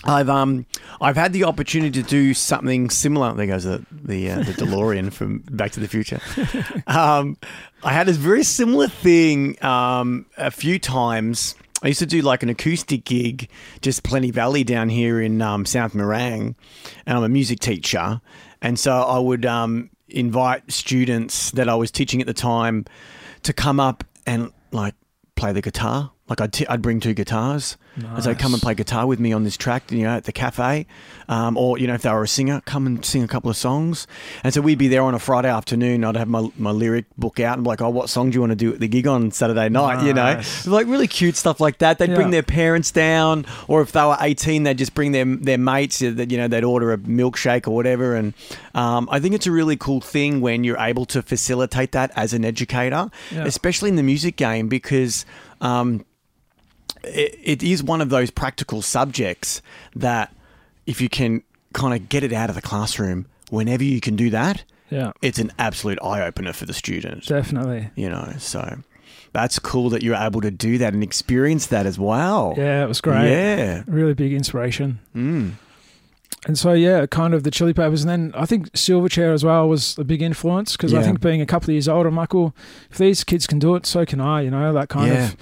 [0.04, 0.64] I've um
[1.00, 3.34] I've had the opportunity to do something similar.
[3.34, 6.20] There goes the the, uh, the DeLorean from Back to the Future.
[6.86, 7.36] Um,
[7.84, 11.54] I had a very similar thing um, a few times.
[11.82, 13.48] I used to do like an acoustic gig,
[13.80, 16.54] just Plenty Valley down here in um, South Morang,
[17.06, 18.20] and I'm a music teacher,
[18.60, 22.84] and so I would um, invite students that I was teaching at the time
[23.44, 24.94] to come up and like
[25.36, 26.12] play the guitar.
[26.30, 29.32] Like I'd, t- I'd bring two guitars, and so come and play guitar with me
[29.32, 30.86] on this track, you know, at the cafe,
[31.28, 33.56] um, or you know, if they were a singer, come and sing a couple of
[33.56, 34.06] songs.
[34.44, 36.04] And so we'd be there on a Friday afternoon.
[36.04, 38.40] I'd have my, my lyric book out and be like, oh, what song do you
[38.40, 40.06] want to do at the gig on Saturday night?
[40.06, 40.68] You know, Nice.
[40.68, 41.98] like really cute stuff like that.
[41.98, 45.58] They'd bring their parents down, or if they were eighteen, they'd just bring their their
[45.58, 45.98] mates.
[45.98, 48.14] That you know, they'd order a milkshake or whatever.
[48.14, 48.34] And
[48.76, 52.32] um, I think it's a really cool thing when you're able to facilitate that as
[52.34, 53.46] an educator, Yeah.
[53.46, 55.26] especially in the music game, because.
[55.62, 56.06] Um,
[57.04, 59.62] it, it is one of those practical subjects
[59.94, 60.34] that
[60.86, 64.30] if you can kind of get it out of the classroom whenever you can do
[64.30, 67.26] that, yeah, it's an absolute eye opener for the student.
[67.26, 67.90] definitely.
[67.94, 68.78] You know, so
[69.32, 72.54] that's cool that you're able to do that and experience that as well.
[72.56, 73.30] Yeah, it was great.
[73.30, 73.82] Yeah.
[73.86, 74.98] really big inspiration.
[75.14, 75.52] Mm.
[76.46, 78.02] And so, yeah, kind of the Chili Peppers.
[78.02, 81.40] And then I think Silverchair as well was a big influence because I think being
[81.42, 82.54] a couple of years older, well,
[82.90, 85.24] if these kids can do it, so can I, you know, that kind Yeah.
[85.26, 85.36] of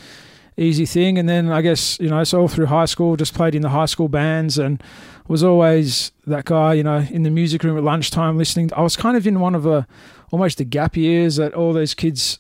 [0.59, 1.18] easy thing.
[1.18, 3.68] And then I guess, you know, so all through high school, just played in the
[3.71, 4.83] high school bands and
[5.29, 8.71] was always that guy, you know, in the music room at lunchtime listening.
[8.75, 9.87] I was kind of in one of a
[10.31, 12.38] almost the gap years that all those kids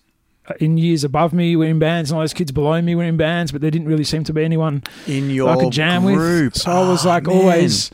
[0.60, 3.18] in years above me were in bands and all those kids below me were in
[3.18, 6.54] bands, but there didn't really seem to be anyone In your I could jam group.
[6.54, 6.62] with.
[6.62, 7.36] So I was Ah, like man.
[7.36, 7.90] always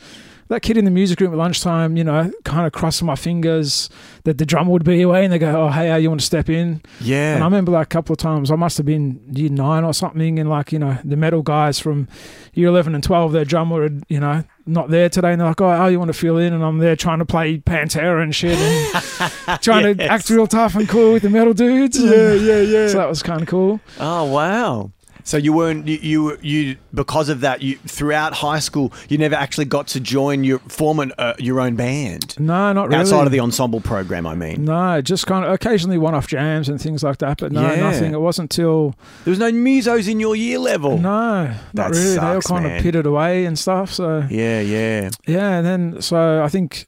[0.47, 3.89] that kid in the music room at lunchtime, you know, kind of crossing my fingers
[4.25, 6.49] that the drummer would be away and they go, Oh, hey, you want to step
[6.49, 6.81] in?
[7.01, 7.35] Yeah.
[7.35, 9.93] And I remember like a couple of times, I must have been year nine or
[9.93, 12.07] something, and like, you know, the metal guys from
[12.53, 15.31] year 11 and 12, their drummer had, you know, not there today.
[15.31, 16.53] And they're like, Oh, you want to fill in?
[16.53, 20.75] And I'm there trying to play Pantera and shit and trying to act real tough
[20.75, 21.99] and cool with the metal dudes.
[21.99, 22.87] yeah, yeah, yeah.
[22.87, 23.79] So that was kind of cool.
[23.99, 24.91] Oh wow!
[25.27, 29.33] So you weren't you you, you because of that you throughout high school you never
[29.35, 33.01] actually got to join your form an, uh, your own band No, not really.
[33.01, 34.27] outside of the ensemble program.
[34.27, 37.61] I mean, No, just kind of occasionally one-off jams and things like that, but no,
[37.61, 37.81] Yeah.
[37.89, 38.13] nothing.
[38.13, 40.97] It wasn't till there was no musos in your year level.
[40.99, 42.13] no, not That really.
[42.13, 42.77] they all kind man.
[42.77, 43.91] of pitted away and stuff.
[43.93, 46.87] So Yeah, yeah, yeah, and then so I think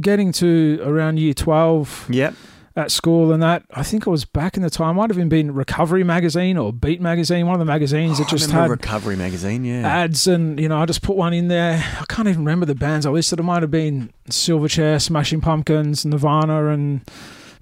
[0.00, 2.34] getting to around year twelve yep.
[2.80, 4.96] At school and that I think it was back in the time.
[4.96, 8.26] Might have even been Recovery magazine or Beat magazine, one of the magazines that Oh,
[8.26, 9.64] I just had Recovery magazine.
[9.64, 11.84] Yeah, ads and you know I just put one in there.
[12.00, 13.38] I can't even remember the bands I listed.
[13.38, 17.02] It might have been Silverchair, Smashing Pumpkins, Nirvana, and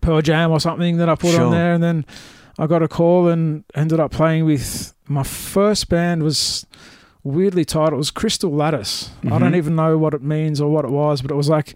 [0.00, 1.44] Pearl Jam or something that I put Sure.
[1.46, 1.72] on there.
[1.74, 2.06] And then
[2.58, 6.66] I got a call and ended up playing with my first band was
[7.24, 7.94] weirdly titled.
[7.94, 9.10] It was Crystal Lattice.
[9.24, 9.38] I Mhm.
[9.40, 11.74] don't even know what it means or what it was, but it was like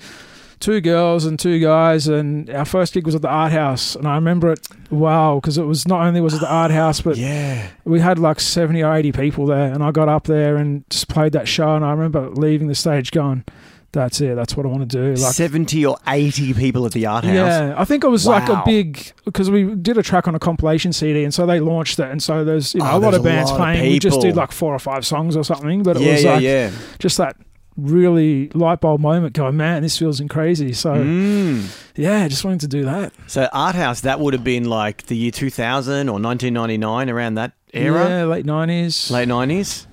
[0.63, 4.07] two girls and two guys and our first gig was at the art house and
[4.07, 7.17] i remember it wow because it was not only was it the art house but
[7.17, 7.69] yeah.
[7.85, 11.09] we had like 70 or 80 people there and i got up there and just
[11.09, 13.45] played that show and i remember leaving the stage going
[13.91, 17.05] that's it that's what i want to do like Seventy or eighty people at the
[17.07, 17.35] art house.
[17.35, 20.39] yeah i think it was like a big because we did a track on a
[20.39, 23.01] compilation cd and so they launched it and so there's you oh, know Oh, a
[23.01, 25.45] lot of bands lot of playing we just did like four or five songs or
[25.45, 26.71] something but it yeah, was yeah, like yeah.
[27.01, 27.37] just that
[27.77, 31.75] really light bulb moment going man this feels crazy so Mm.
[31.97, 35.17] yeah just wanted to do that So art house that would have been like the
[35.17, 38.09] year two thousand or nineteen ninety nine around that era.
[38.09, 39.87] yeah late 90s late nineties.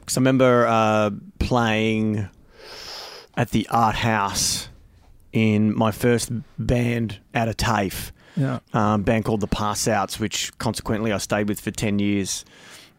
[0.00, 2.28] Because I remember uh, playing
[3.36, 4.68] at the art house
[5.32, 10.56] in my first band out of TAFE, yeah um, band called the Pass Outs, which
[10.58, 12.44] consequently I stayed with for ten years,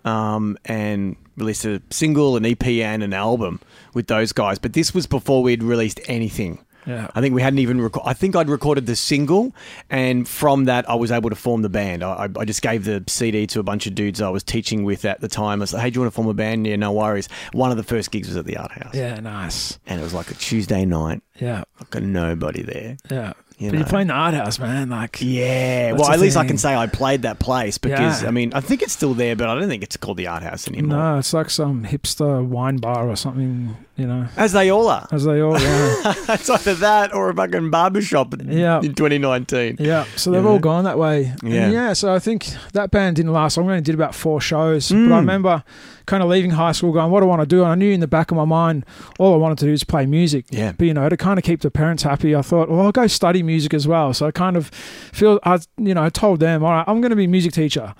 [0.08, 3.60] um, and released a single, an EP, and an album
[3.94, 4.58] with those guys.
[4.58, 6.60] But this was before we'd released anything.
[6.86, 7.10] Yeah.
[7.14, 7.80] I think we hadn't even.
[7.80, 9.54] Reco- I think I'd recorded the single,
[9.90, 12.02] and from that, I was able to form the band.
[12.02, 15.04] I, I- just gave the CD to a bunch of dudes I was teaching with
[15.04, 15.60] at the time.
[15.60, 17.28] I was like, "Hey, do you want to form a band?" Yeah, no worries.
[17.52, 19.78] One of the first gigs was at the Art House, Yeah, nice.
[19.86, 21.22] and it was like a Tuesday night.
[21.42, 22.96] Yeah, Like got nobody there.
[23.12, 23.34] yeah.
[23.60, 23.80] You but know.
[23.80, 24.90] you're playing the art house, man.
[24.92, 28.28] Like, Yeah, well, at least I can say I played that place because Yeah.
[28.28, 30.44] I mean I think it's still there, but I don't think it's called the Art
[30.44, 30.98] House anymore.
[30.98, 35.08] no, it's like some hipster wine bar or something, you know, As they all are.
[35.12, 36.14] as they all, yeah.
[36.30, 38.78] it's either that or a fucking barbershop Yeah.
[38.82, 39.78] in 2019.
[39.80, 40.50] Yeah, so they've Yeah.
[40.50, 41.34] all gone that way.
[41.42, 41.70] And Yeah.
[41.72, 41.94] yeah.
[41.94, 43.66] so I think that band didn't last long.
[43.66, 44.90] We only did about four shows.
[44.90, 45.18] But I Mm.
[45.18, 45.64] remember
[46.08, 47.62] kind of leaving high school going, what do I want to do?
[47.62, 48.86] And I knew in the back of my mind,
[49.20, 50.46] all I wanted to do is play music.
[50.50, 50.72] Yeah.
[50.72, 53.06] But, you know, to kind of keep the parents happy, I thought, well, I'll go
[53.08, 54.14] study music as well.
[54.14, 57.12] So I kind of feel, I, you know, I told them, all right, I'm going
[57.12, 57.94] to be a music teacher.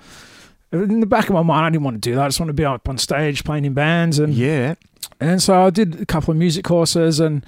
[0.72, 2.24] In the back of my mind, I didn't want to do that.
[2.24, 4.18] I just want to be up on stage playing in bands.
[4.18, 4.74] And Yeah.
[5.20, 7.44] and so I did a couple of music courses, and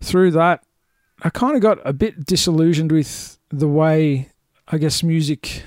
[0.00, 0.64] through that,
[1.22, 4.30] I kind of got a bit disillusioned with the way
[4.68, 5.62] I guess music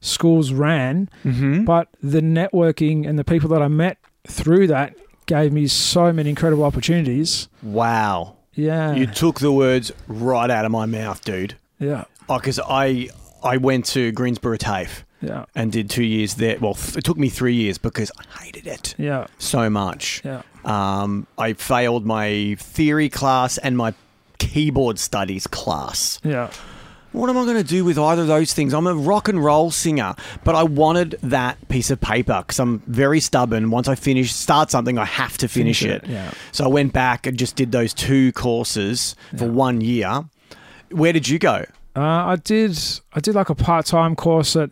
[0.00, 1.08] schools ran.
[1.24, 1.64] Mm-hmm.
[1.64, 4.94] But the networking and the people that I met through that
[5.26, 7.48] gave me so many incredible opportunities.
[7.62, 8.36] Wow.
[8.54, 11.54] Yeah, You took the words right out of my mouth, dude.
[11.78, 13.08] yeah, Oh, because I
[13.42, 16.58] I went to Greensborough TAFE yeah, and did two years there.
[16.58, 20.22] Well, it took me three years because I hated it yeah, so much.
[20.24, 20.42] yeah.
[20.64, 23.94] Um, I failed my theory class and my
[24.38, 26.18] keyboard studies class.
[26.24, 26.50] Yeah,
[27.12, 28.74] What am I going to do with either of those things?
[28.74, 32.80] I'm a rock and roll singer, but I wanted that piece of paper because I'm
[32.86, 33.70] very stubborn.
[33.70, 36.04] Once I finish, start something, I have to finish, it.
[36.06, 36.30] Yeah.
[36.52, 39.50] So I went back and just did those two courses for Yeah.
[39.50, 40.24] one year.
[40.90, 41.64] Where did you go?
[41.96, 42.78] Uh, I did.
[43.14, 44.70] I did like a part-time course at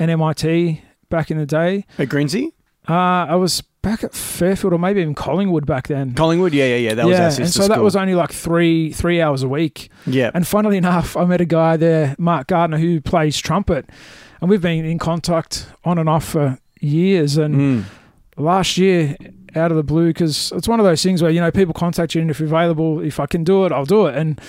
[0.00, 1.84] NMIT back in the day.
[1.98, 2.52] At Grinzy?
[2.88, 6.14] Uh, I was back at Fairfield or maybe even Collingwood back then.
[6.14, 6.52] Collingwood?
[6.54, 6.94] Yeah, yeah, yeah.
[6.94, 9.90] That was yeah, our and so that was only like three three hours a week.
[10.06, 10.30] yeah.
[10.34, 13.88] And funnily enough, I met a guy there, Mark Gardner, who plays trumpet,
[14.40, 17.36] and we've been in contact on and off for years.
[17.36, 17.84] And Mm.
[18.36, 19.16] last year,
[19.54, 22.14] out of the blue, because it's one of those things where you know people contact
[22.14, 24.14] you, and if you're available, if I can do it, I'll do it.
[24.16, 24.40] And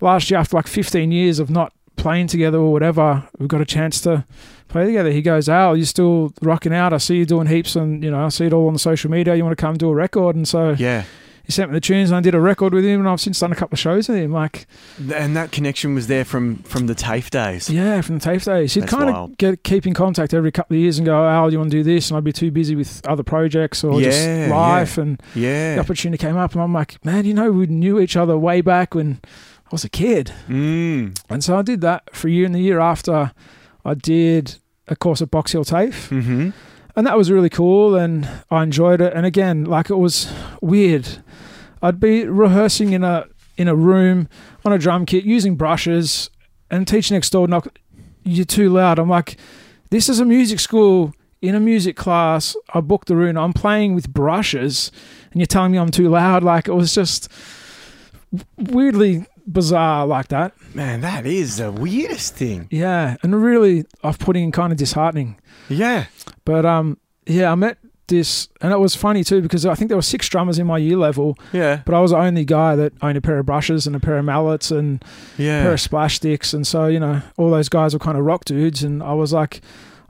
[0.00, 3.66] last year, after like 15 years of not playing together or whatever, We've got a
[3.66, 4.24] chance to
[4.68, 5.10] play together.
[5.10, 6.92] He goes, "Al, you're still rocking out.
[6.92, 9.10] I see you doing heaps, and you know, I see it all on the social
[9.10, 9.34] media.
[9.34, 11.04] You want to come do a record?" And so Yeah.
[11.44, 13.40] he sent me the tunes, and I did a record with him, and I've since
[13.40, 14.32] done a couple of shows with him.
[14.32, 14.66] Like,
[15.14, 17.70] And that connection was there from, from the TAFE days.
[17.70, 19.30] yeah, from the TAFE days, he'd That's kind wild.
[19.30, 21.76] of get keep in contact every couple of years and go, "Al, you want to
[21.78, 25.22] do this?" And I'd be too busy with other projects or Yeah, just life, and
[25.34, 25.70] Yeah.
[25.70, 25.80] the Yeah.
[25.80, 28.94] opportunity came up, and I'm like, "Man, you know, we knew each other way back
[28.94, 29.18] when
[29.70, 31.18] I was a kid." Mm.
[31.28, 33.32] And so I did that for a year, and the year after,
[33.84, 34.56] I did
[34.88, 36.50] a course at Box Hill TAFE, Mm-hmm.
[36.96, 39.12] and that was really cool, and I enjoyed it.
[39.14, 41.06] And again, like it was weird.
[41.82, 43.26] I'd be rehearsing in a
[43.56, 44.28] in a room
[44.64, 46.30] on a drum kit using brushes,
[46.70, 47.68] and teacher next door knock,
[48.24, 49.36] "You're too loud." I'm like,
[49.90, 53.36] "This is a music school." In a music class, I booked the room.
[53.38, 54.90] I'm playing with brushes,
[55.30, 56.42] and you're telling me I'm too loud.
[56.42, 57.28] Like it was just
[58.56, 60.54] weirdly bizarre, like that.
[60.74, 62.68] Man, that is the weirdest thing.
[62.70, 65.38] Yeah, and really off-putting and kind of disheartening.
[65.68, 66.06] Yeah.
[66.44, 69.98] But um, yeah, I met this, and it was funny too because I think there
[69.98, 71.82] were six drummers in my year level, Yeah.
[71.84, 74.16] but I was the only guy that owned a pair of brushes and a pair
[74.18, 75.02] of mallets and
[75.34, 78.24] a pair of splash sticks, and so you know all those guys were kind of
[78.24, 79.60] rock dudes, and I was like,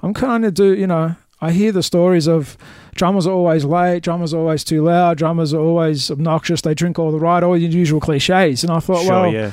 [0.01, 1.17] I'm kind of do you know.
[1.41, 2.57] I hear the stories of
[2.95, 6.99] drummers are always late, drummers are always too loud, drummers are always obnoxious, they drink
[6.99, 8.65] all the right, all your usual cliches.
[8.65, 9.53] And I thought, Sure, well, yeah.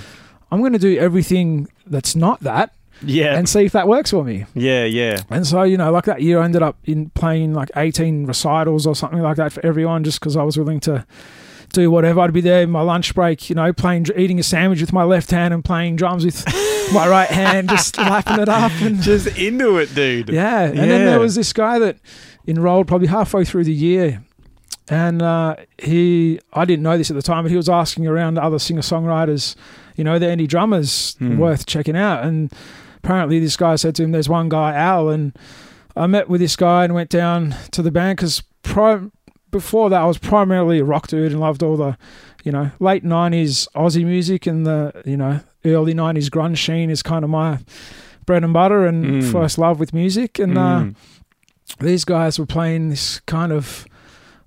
[0.52, 3.38] I'm going to do everything that's not that Yeah.
[3.38, 4.46] and see if that works for me.
[4.56, 5.22] yeah, yeah.
[5.30, 8.88] And so, you know, like that year, I ended up in playing like 18 recitals
[8.88, 11.06] or something like that for everyone just because I was willing to
[11.74, 12.22] do whatever.
[12.22, 15.04] I'd be there in my lunch break, you know, playing, eating a sandwich with my
[15.04, 16.44] left hand and playing drums with
[16.94, 18.72] my right hand, just lapping it up.
[18.82, 20.30] And Just into it, dude.
[20.30, 20.64] yeah.
[20.64, 21.98] And then there was this guy that
[22.48, 24.24] enrolled probably halfway through the year.
[24.88, 28.38] And uh, he, I didn't know this at the time, but he was asking around
[28.38, 29.56] other singer songwriters,
[29.96, 31.38] you know, are there any drummers Hmm.
[31.38, 32.24] worth checking out?
[32.24, 32.54] And
[32.98, 35.10] apparently this guy said to him, there's one guy, Al.
[35.10, 35.36] And
[35.96, 39.10] I met with this guy and went down to the band because pri-
[39.50, 41.98] before that I was primarily a rock dude and loved all the,
[42.44, 45.40] you know, late 90s Aussie music and the, you know,
[45.74, 47.60] early 90s grunge scene is kind of my
[48.26, 49.32] bread and butter and Mm.
[49.32, 50.40] first love with music.
[50.40, 50.96] And uh, Mm.
[51.80, 53.86] these guys were playing this kind of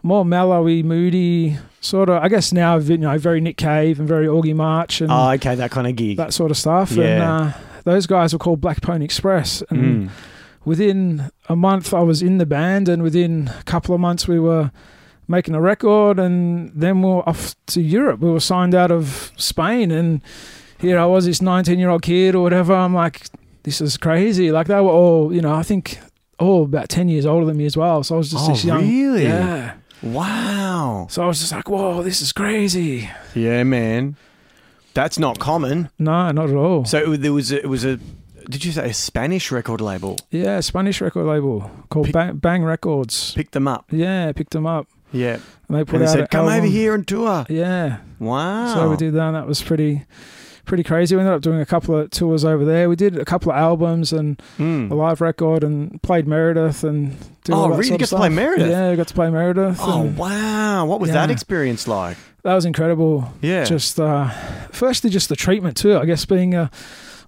[0.02, 2.22] more mellowy, moody sort of.
[2.22, 5.54] I guess now, you know, very Nick Cave and very Augie March and Oh, okay,
[5.54, 6.16] that kind of gig.
[6.16, 6.90] that sort of stuff.
[6.92, 7.32] And Yeah.
[7.32, 7.52] uh,
[7.84, 9.62] those guys were called Black Pony Express.
[9.70, 10.10] And Mm.
[10.64, 14.38] within a month, I was in the band, and within a couple of months, we
[14.38, 14.70] were
[15.26, 18.20] making a record, and then we are off to Europe.
[18.20, 20.20] We were signed out of Spain, and
[20.78, 22.74] here I was, this 19 year old kid or whatever.
[22.74, 23.26] I'm like,
[23.62, 24.50] this is crazy.
[24.52, 25.98] Like they were all, you know, I think
[26.38, 28.02] all about 10 years older than me as well.
[28.04, 28.80] So I was just Oh, this young.
[28.88, 29.24] really?
[29.24, 29.74] Yeah.
[30.02, 31.06] Wow.
[31.10, 33.10] So I was just like, whoa, this is crazy.
[33.34, 34.16] Yeah, man.
[34.94, 35.90] That's not common.
[35.98, 36.84] No, not at all.
[36.84, 37.98] So it, there was a, it was a
[38.48, 42.64] did you say a Spanish record label yeah, Spanish record label called Pick- Bang, Bang
[42.64, 43.34] Records.
[43.34, 43.84] picked them up?
[43.90, 44.86] Yeah, picked them up.
[45.12, 45.38] Yeah.
[45.68, 47.98] And they put And they out said, "Come over here and tour." Yeah.
[48.18, 48.74] Wow.
[48.74, 50.04] So we did that, and that was pretty,
[50.68, 51.16] pretty crazy.
[51.16, 52.88] We ended up doing a couple of tours over there.
[52.88, 54.90] We did a couple of albums and Mm.
[54.90, 57.16] a live record, and played Meredith and.
[57.44, 57.88] Did Oh, all that really?
[57.88, 58.28] sort You got to play.
[58.28, 58.70] Meredith?
[58.70, 59.78] Yeah, I got to play Meredith.
[59.80, 60.84] Oh and wow!
[60.86, 62.16] What was that experience like?
[62.44, 63.32] that was incredible.
[63.42, 63.64] Yeah.
[63.64, 64.28] Just uh,
[64.70, 65.98] firstly, just the treatment too.
[65.98, 66.70] I guess being a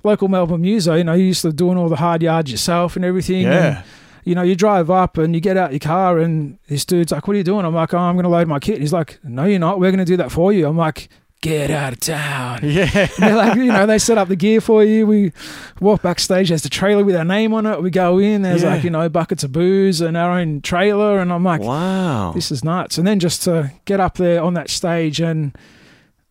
[0.05, 3.05] local Melbourne muso, you know, you used to doing all the hard yards yourself and
[3.05, 3.45] everything.
[3.45, 3.83] and, yeah.
[4.25, 7.27] you know, you drive up and you get out your car, and this dude's like,
[7.27, 9.19] "What are you doing?" I'm like, "Oh, I'm going to load my kit." He's like,
[9.25, 9.81] "No, you're not.
[9.81, 11.09] We're going to do that for you." I'm like,
[11.41, 13.07] "Get out of town." Yeah.
[13.19, 15.07] They're like, you know, they set up the gear for you.
[15.07, 15.33] We
[15.81, 16.49] walk backstage.
[16.49, 17.83] There's the trailer with our name on it.
[17.83, 18.43] We go in.
[18.43, 18.75] There's Yeah.
[18.75, 21.19] like, you know, buckets of booze and our own trailer.
[21.19, 22.33] And I'm like, wow.
[22.33, 22.99] this is nuts.
[22.99, 25.57] And then just to get up there on that stage and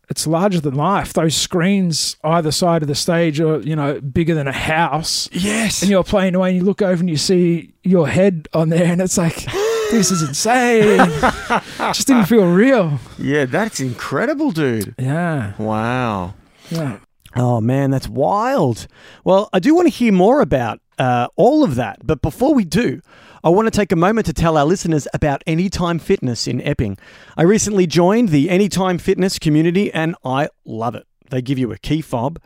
[0.09, 1.13] it's larger than life.
[1.13, 5.29] Those screens either side of the stage are, you know, bigger than a house.
[5.31, 5.81] yes.
[5.83, 8.85] And you're playing away and you look over and you see your head on there
[8.91, 9.45] and it's like,
[9.91, 10.97] this is insane.
[11.77, 12.99] just didn't feel real.
[13.17, 14.95] yeah, that's incredible, dude.
[14.97, 15.53] Yeah.
[15.57, 16.33] Wow.
[16.69, 16.99] Yeah.
[17.35, 18.87] Oh man, that's wild.
[19.23, 22.65] Well, I do want to hear more about uh, all of that, but before we
[22.65, 23.01] do,
[23.43, 26.97] I want to take a moment to tell our listeners about Anytime Fitness in Epping.
[27.37, 31.05] I recently joined the Anytime Fitness community, and I love it.
[31.29, 32.39] They give you a key fob.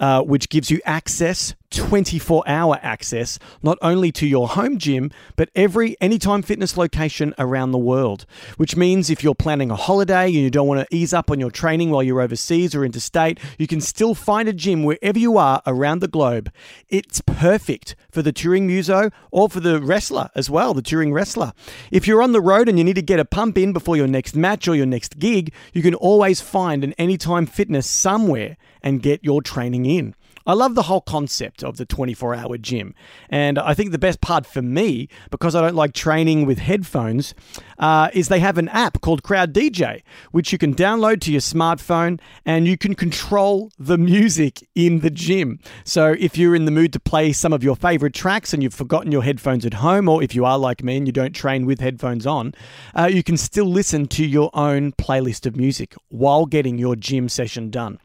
[0.00, 5.48] Uh, which gives you access, 24 hour access, not only to your home gym, but
[5.54, 8.26] every Anytime Fitness location around the world.
[8.56, 11.40] Which means if you're planning a holiday and you don't want to ease up on
[11.40, 15.38] your training while you're overseas or interstate, you can still find a gym wherever you
[15.38, 16.50] are around the globe.
[16.88, 21.52] It's perfect for the touring muso or for the wrestler as well, the touring wrestler.
[21.90, 24.06] If you're on the road and you need to get a pump in before your
[24.06, 29.02] next match or your next gig, you can always find an Anytime Fitness somewhere and
[29.02, 30.14] get your training in.
[30.46, 32.94] I love the whole concept of the 24 hour gym.
[33.28, 37.34] And I think the best part for me, because I don't like training with headphones,
[37.82, 41.40] uh, is they have an app called Crowd DJ, which you can download to your
[41.40, 45.58] smartphone and you can control the music in the gym.
[45.84, 48.72] So if you're in the mood to play some of your favorite tracks and you've
[48.72, 51.66] forgotten your headphones at home, or if you are like me and you don't train
[51.66, 52.54] with headphones on,
[52.96, 57.28] uh, you can still listen to your own playlist of music while getting your gym
[57.28, 57.98] session done.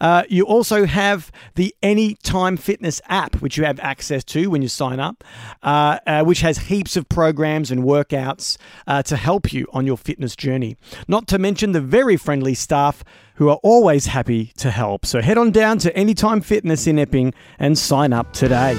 [0.00, 4.68] Uh, you also have the Anytime Fitness app, which you have access to when you
[4.68, 5.24] sign up,
[5.64, 9.96] uh, uh, which has heaps of programs and workouts uh, to help you on your
[9.96, 10.76] fitness journey.
[11.08, 13.02] Not to mention the very friendly staff
[13.36, 15.06] who are always happy to help.
[15.06, 18.78] So head on down to Anytime Fitness in Epping and sign up today.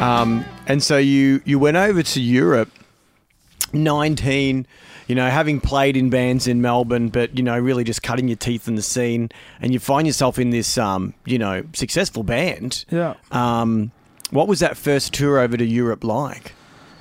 [0.00, 2.70] Um, and so you you went over to Europe,
[3.72, 4.66] nineteen,
[5.06, 8.36] you know, having played in bands in Melbourne, but you know, really just cutting your
[8.36, 12.84] teeth in the scene, and you find yourself in this, um, you know, successful band.
[12.90, 13.14] Yeah.
[13.30, 13.90] Um,
[14.36, 16.52] what was that first tour over to Europe like?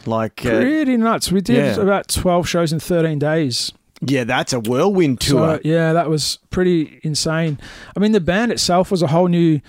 [0.05, 1.31] Like, uh, Pretty nuts.
[1.31, 1.81] We did yeah.
[1.81, 3.73] about 12 shows in 13 days.
[4.01, 5.57] yeah, that's a whirlwind tour.
[5.57, 7.59] So, yeah, that was pretty insane.
[7.95, 9.59] I mean, the band itself was a whole new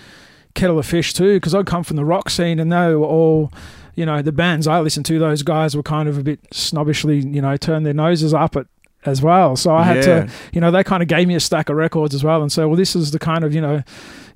[0.54, 3.52] kettle of fish too, because I'd come from the rock scene, and they were all,
[3.94, 5.18] you know, the bands I listened to.
[5.18, 8.66] Those guys were kind of a bit snobbishly, you know, turned their noses up at
[9.06, 9.56] as well.
[9.56, 10.02] So I had Yeah.
[10.02, 12.50] to, you know, they kind of gave me a stack of records as well, and
[12.52, 13.82] so well, this is the kind of, you know,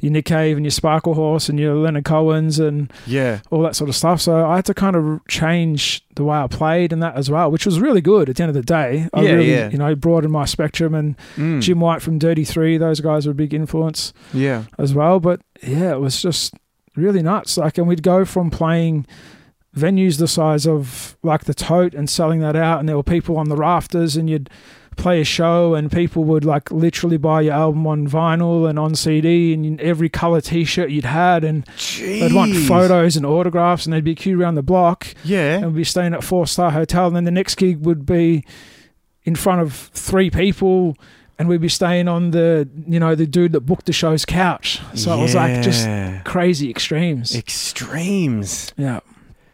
[0.00, 3.90] your Nick Cave and your Sparklehorse and your Leonard Cohen's and yeah, all that sort
[3.90, 4.18] of stuff.
[4.22, 7.50] So I had to kind of change the way I played and that as well,
[7.50, 9.08] which was really good at the end of the day.
[9.12, 9.68] I Yeah, really, yeah.
[9.68, 11.60] you know, broadened my spectrum and Mm.
[11.60, 15.20] Jim White from Dirty Three, those guys were a big influence yeah, as well.
[15.20, 16.54] But yeah, it was just
[16.96, 17.58] really nuts.
[17.58, 19.04] Like, and we'd go from playing
[19.76, 23.36] venues the size of like the Tote and selling that out, and there were people
[23.36, 24.50] on the rafters, and you'd
[24.96, 28.94] play a show, and people would like literally buy your album on vinyl and on
[28.94, 31.64] CD, and every color T-shirt you'd had, and
[31.98, 35.76] they'd want photos and autographs, and they'd be queued around the block Yeah, and we'd
[35.76, 37.06] be staying at four star hotel.
[37.06, 38.44] And then the next gig would be
[39.24, 40.96] in front of three people,
[41.38, 44.80] and we'd be staying on the you know the dude that booked the show's couch.
[44.94, 45.86] So it was like just
[46.24, 47.34] crazy extremes.
[47.34, 48.74] extremes.
[48.76, 49.00] yeah,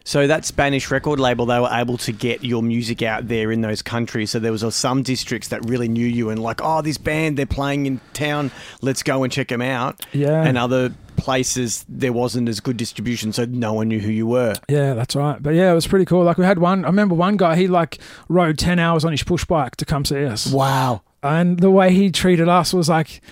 [0.09, 3.61] So that Spanish record label, they were able to get your music out there in
[3.61, 4.31] those countries.
[4.31, 7.37] So there was uh, some districts that really knew you and like, oh, this band
[7.37, 8.53] they're playing in town,
[8.83, 10.07] let's go and check them out.
[10.13, 14.29] yeah, And other places there wasn't as good distribution, so no one knew who you
[14.29, 14.55] were.
[14.69, 15.43] Yeah, that's right.
[15.43, 16.23] But yeah, it was pretty cool.
[16.23, 16.85] Like we had one.
[16.85, 17.57] I remember one guy.
[17.57, 17.99] He like
[18.29, 21.03] rode ten hours on his push bike to come see us, Wow.
[21.25, 23.23] and the way he treated us was like,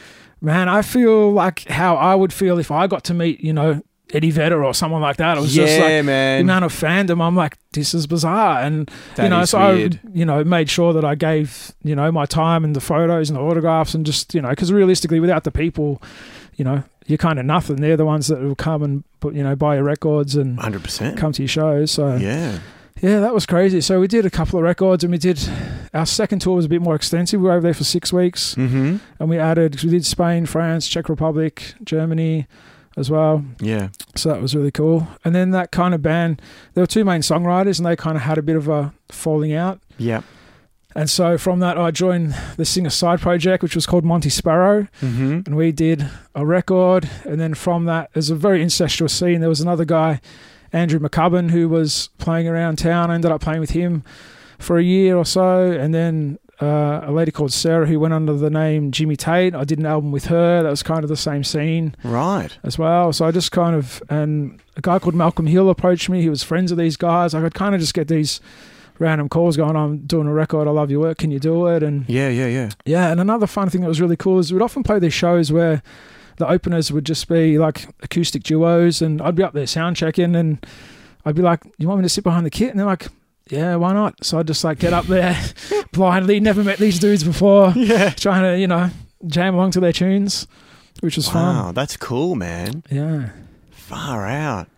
[0.40, 3.80] man, I feel like how I would feel if I got to meet you know
[4.14, 5.36] Eddie Vedder or someone like that.
[5.36, 6.40] It was yeah, just like the man.
[6.42, 7.20] amount of fandom.
[7.20, 10.00] I'm like, this is bizarre, and That you know, so weird.
[10.04, 13.28] I you know made sure that I gave you know my time and the photos
[13.28, 16.00] and the autographs and just you know because realistically, without the people,
[16.56, 17.76] you know, you're kind of nothing.
[17.76, 21.16] They're the ones that will come and put you know buy your records and 100%.
[21.16, 21.90] come to your shows.
[21.90, 22.60] So Yeah.
[23.02, 23.80] yeah, that was crazy.
[23.80, 25.40] So we did a couple of records, and we did
[25.92, 27.40] our second tour was a bit more extensive.
[27.40, 28.96] We were over there for six weeks, Mm-hmm.
[29.18, 32.46] and we added we did Spain, France, Czech Republic, Germany,
[32.96, 33.44] as well.
[33.60, 33.88] Yeah.
[34.14, 35.06] So that was really cool.
[35.24, 36.40] And then that kind of band,
[36.74, 39.52] there were two main songwriters, and they kind of had a bit of a falling
[39.52, 39.80] out.
[39.98, 40.22] Yeah.
[40.96, 44.86] And so from that, I joined the singer side project, which was called Monty Sparrow,
[45.00, 45.40] Mm-hmm.
[45.44, 47.10] and we did a record.
[47.24, 49.40] And then from that, there's a very incestuous scene.
[49.40, 50.20] There was another guy,
[50.72, 53.10] Andrew McCubbin, who was playing around town.
[53.10, 54.04] I ended up playing with him
[54.60, 58.32] for a year or so, and then uh, a lady called Sarah who went under
[58.34, 59.54] the name Jimmy Tate.
[59.54, 60.62] I did an album with her.
[60.62, 62.56] That was kind of the same scene Right.
[62.62, 63.12] as well.
[63.12, 66.22] So I just kind of and a guy called Malcolm Hill approached me.
[66.22, 67.34] He was friends of these guys.
[67.34, 68.40] I could kind of just get these
[69.00, 69.74] random calls going.
[69.74, 70.68] I'm doing a record.
[70.68, 71.18] I love your work.
[71.18, 71.82] Can you do it?
[71.82, 72.70] And Yeah, yeah, yeah.
[72.86, 75.50] yeah, and another fun thing that was really cool is we'd often play these shows
[75.50, 75.82] where
[76.36, 80.36] the openers would just be like acoustic duos, and I'd be up there sound checking,
[80.36, 80.64] and
[81.24, 83.08] I'd be like, "You want me to sit behind the kit?" And they're like,
[83.50, 85.36] "Yeah, why not?" So I'd just like get up there
[85.92, 88.10] blindly, never met these dudes before, Yeah.
[88.10, 88.90] trying to you know
[89.26, 90.46] jam along to their tunes,
[91.00, 91.56] which was Wow, fun.
[91.56, 92.82] Wow, that's cool, man.
[92.90, 93.30] Yeah.
[93.70, 94.68] Far out.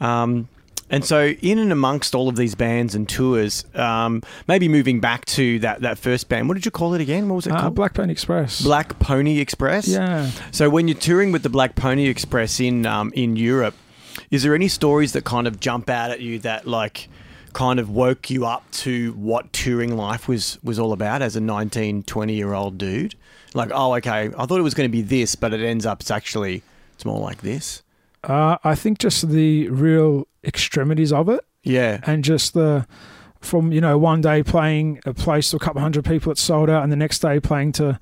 [0.00, 0.48] Um,
[0.90, 5.24] and so, in and amongst all of these bands and tours, um, maybe moving back
[5.26, 7.28] to that, that first band, what did you call it again?
[7.30, 7.74] What was it Uh, called?
[7.74, 8.60] Black Pony Express.
[8.62, 9.88] Black Pony Express.
[9.88, 10.30] Yeah.
[10.50, 13.74] So, when you're touring with the Black Pony Express in um, in Europe,
[14.30, 17.08] is there any stories that kind of jump out at you that like
[17.52, 21.40] kind of woke you up to what touring life was was all about as a
[21.40, 23.14] 19, 20 year old dude?
[23.54, 26.00] Like, oh, okay, I thought it was going to be this, but it ends up
[26.00, 26.62] it's actually
[26.94, 27.82] it's more like this.
[28.24, 32.00] Uh, I think just the real extremities of it Yeah.
[32.04, 32.86] and just the
[33.40, 36.70] from you know one day playing a place to a couple hundred people that sold
[36.70, 37.98] out and the next day playing to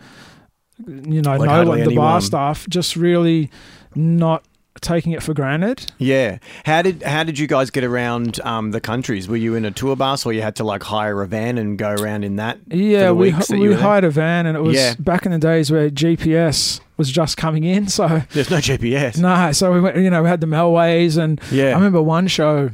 [0.87, 3.51] you know Like no one the bar staff just really
[3.95, 4.45] not
[4.81, 6.39] taking it for granted Yeah.
[6.65, 9.29] How did how did you guys get around um, the countries?
[9.29, 11.77] Were you in a tour bus, or you had to like hire a van and
[11.77, 12.59] go around in that?
[12.69, 13.79] yeah we that we there?
[13.79, 14.95] hired a van and it was Yeah.
[14.99, 19.19] back in the days where GPS was just coming in so There's no GPS.
[19.19, 21.71] no so we went you know we had the Melways and Yeah.
[21.71, 22.71] I remember one show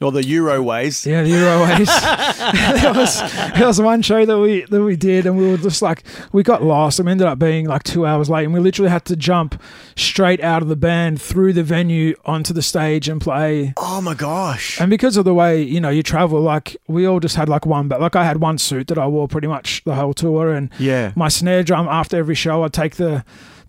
[0.00, 1.06] or the Euro Euroways.
[1.06, 1.86] Yeah, the Euroways.
[2.82, 3.20] there was
[3.54, 6.42] there was one show that we that we did, and we were just like we
[6.42, 9.04] got lost, and we ended up being like two hours late, and we literally had
[9.06, 9.60] to jump
[9.96, 13.72] straight out of the band through the venue onto the stage and play.
[13.76, 14.80] Oh my gosh.
[14.80, 17.66] And because of the way you know you travel, like we all just had like
[17.66, 20.52] one, but like I had one suit that I wore pretty much the whole tour,
[20.52, 21.12] and yeah.
[21.14, 23.24] my snare drum after every show, I'd take the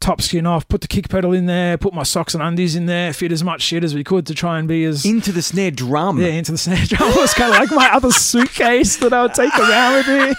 [0.06, 2.86] top skin off, put the kick pedal in there, put my socks and undies in
[2.86, 5.42] there, fit as much shit as we could to try and be as Into the
[5.42, 6.20] snare drum.
[6.20, 7.10] yeah, into the snare drum.
[7.16, 10.36] It was kind of like my other suitcase that I would take around with me.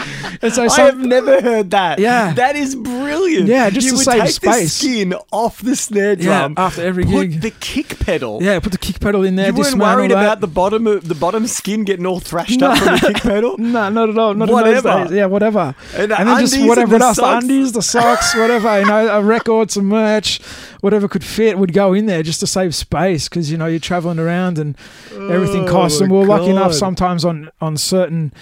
[0.42, 1.98] And so, I have never heard that.
[1.98, 2.32] Yeah.
[2.32, 3.46] That is brilliant.
[3.46, 4.72] Yeah, just you to would save take the space.
[4.72, 6.54] skin off the snare yeah, drum.
[6.56, 7.40] after every put gig.
[7.42, 8.42] the kick pedal.
[8.42, 9.48] yeah, put the kick pedal in there.
[9.48, 12.94] You weren't worried about the bottom of, the bottom skin getting all thrashed up from
[12.94, 13.56] the kick pedal?
[13.70, 14.32] No, not at all.
[14.34, 15.14] Not Whatever.
[15.14, 15.74] Yeah, whatever.
[15.94, 19.22] And, And then just whatever the else, the undies, the socks, whatever, you know, a
[19.22, 20.40] record, some merch,
[20.80, 23.78] whatever could fit would go in there just to save space because, you know, you're
[23.78, 24.76] traveling around and
[25.12, 26.00] everything oh costs.
[26.00, 28.32] Oh, And we were lucky enough sometimes on, on certain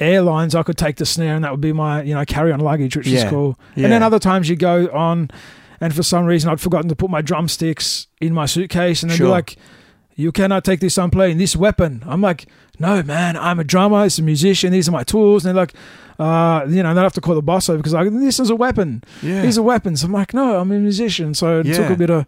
[0.00, 2.60] airlines, I could take the snare and that would be my, you know, carry on
[2.60, 3.24] luggage, which Yeah.
[3.24, 3.58] is cool.
[3.74, 3.84] Yeah.
[3.84, 5.30] And then other times you go on
[5.80, 9.16] and for some reason I'd forgotten to put my drumsticks in my suitcase and they'd
[9.16, 9.26] Sure.
[9.26, 9.56] be like,
[10.16, 12.02] you cannot take this on plane, this weapon.
[12.06, 12.46] I'm like,
[12.80, 15.44] no, man, I'm a drummer, it's a musician, these are my tools.
[15.44, 15.74] And they're like,
[16.18, 18.56] uh, you know, they'd have to call the boss over because like, this is a
[18.56, 19.04] weapon.
[19.22, 19.42] Yeah.
[19.42, 20.02] These are weapons.
[20.02, 21.34] I'm like, no, I'm a musician.
[21.34, 22.26] So it took a bit of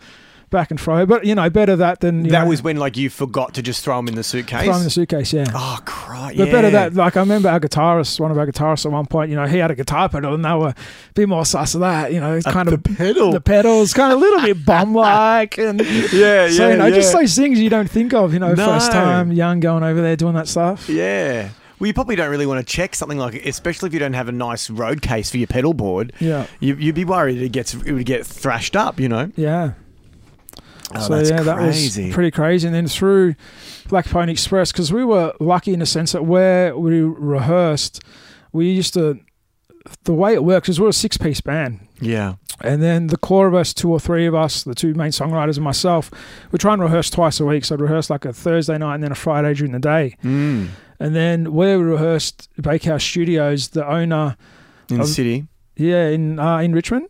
[0.50, 1.06] back and fro.
[1.06, 3.82] But, you know, better that than, that know, was when like you forgot to just
[3.84, 4.64] throw them in the suitcase.
[4.64, 5.44] throw 'em in the suitcase, yeah.
[5.54, 6.34] oh, cry.
[6.36, 6.52] But yeah.
[6.52, 9.36] better that, like I remember our guitarist, one of our guitarists at one point, you
[9.36, 10.74] know, he had a guitar pedal and they were a
[11.14, 13.32] bit more sus of that, you know, it's Uh, kind the of pedal.
[13.32, 16.86] the pedals, kind of a little bit bum like, and yeah, so yeah, you know,
[16.86, 16.94] yeah.
[16.94, 18.66] just those things you don't think of, you know, No.
[18.66, 20.88] first time young going over there doing that stuff.
[20.88, 21.50] Yeah.
[21.78, 24.28] Well, you probably don't really want to check something like, especially if you don't have
[24.28, 26.12] a nice road case for your pedal board.
[26.20, 29.30] Yeah, You, you'd be worried it gets it would get thrashed up, you know.
[29.36, 29.72] yeah.
[30.94, 32.06] Oh, so yeah, that crazy.
[32.06, 32.66] was pretty crazy.
[32.66, 33.34] And then through
[33.88, 38.02] Black Pony Express, because we were lucky in the sense that where we rehearsed,
[38.52, 39.20] we used to.
[40.04, 41.80] The way it works is we're a six-piece band.
[42.02, 45.10] Yeah, And then the core of us, two or three of us, the two main
[45.10, 46.10] songwriters and myself,
[46.52, 47.64] we try and rehearse twice a week.
[47.64, 50.16] So I'd rehearse like a Thursday night and then a Friday during the day.
[50.22, 50.68] Mm.
[50.98, 54.36] And then where we rehearsed Bakehouse Studios, the owner,
[54.90, 55.46] In the Um, city.
[55.76, 57.06] yeah, in uh, in Richmond.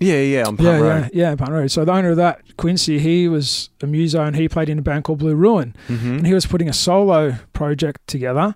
[0.00, 1.10] Yeah, yeah, on Punt yeah, Road.
[1.12, 1.70] yeah, yeah, Punt Road.
[1.70, 4.82] So the owner of that, Quincy, he was a muso and he played in a
[4.82, 5.74] band called Blue Ruin.
[5.88, 6.18] Mm-hmm.
[6.18, 8.54] and he was putting a solo project together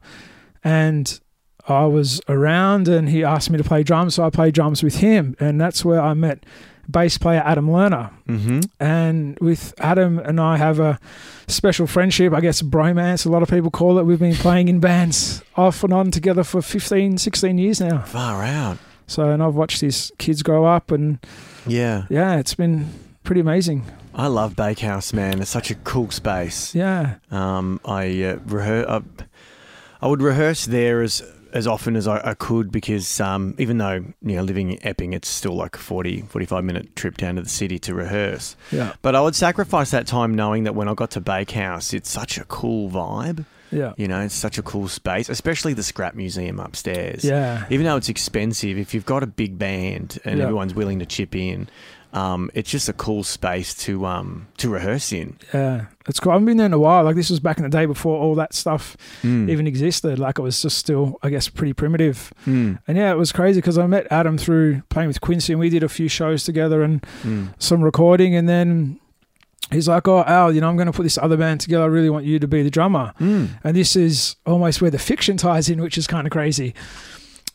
[0.64, 1.20] and
[1.68, 4.96] I was around and he asked me to play drums so I played drums with
[4.96, 6.44] him and that's where I met
[6.88, 8.60] bass player Adam Lerner Mm-hmm.
[8.80, 10.98] and with Adam and I have a
[11.46, 14.80] special friendship I guess bromance a lot of people call it we've been playing in
[14.80, 18.78] bands off and on together for 15 16 years now Far out.
[19.12, 21.18] So and I've watched these kids grow up and
[21.66, 22.06] Yeah.
[22.08, 22.86] yeah it's been
[23.24, 23.84] pretty amazing
[24.14, 25.40] I love Bakehouse, man.
[25.40, 26.74] It's such a cool space.
[26.74, 28.86] yeah Um, I uh, rehearse.
[28.86, 29.00] I,
[30.02, 31.22] I would rehearse there as
[31.54, 35.12] as often as I, I could because um, even though you know living in Epping,
[35.14, 38.54] it's still like a 40, 45 minute trip down to the city to rehearse.
[38.70, 42.10] yeah But I would sacrifice that time knowing that when I got to Bakehouse, it's
[42.10, 43.46] such a cool vibe.
[43.72, 47.24] Yeah You know, it's such a cool space, especially the scrap museum upstairs.
[47.24, 50.44] yeah Even though it's expensive, if you've got a big band and Yeah.
[50.44, 51.68] everyone's willing to chip in,
[52.14, 55.38] um, it's just a cool space to um, to rehearse in.
[55.54, 56.32] Yeah, it's cool.
[56.32, 57.04] I haven't been there in a while.
[57.04, 59.48] Like this was back in the day before all that stuff Mm.
[59.48, 60.18] even existed.
[60.18, 62.30] Like it was just still, I guess, pretty primitive.
[62.46, 62.80] Mm.
[62.86, 65.70] And yeah, it was crazy because I met Adam through playing with Quincy, and we
[65.70, 67.54] did a few shows together and Mm.
[67.58, 68.34] some recording.
[68.36, 68.98] And then
[69.72, 71.84] he's like, "Oh, Al, you know, I'm going to put this other band together.
[71.84, 73.48] I really want you to be the drummer." Mm.
[73.64, 76.74] And this is almost where the fiction ties in, which is kind of crazy.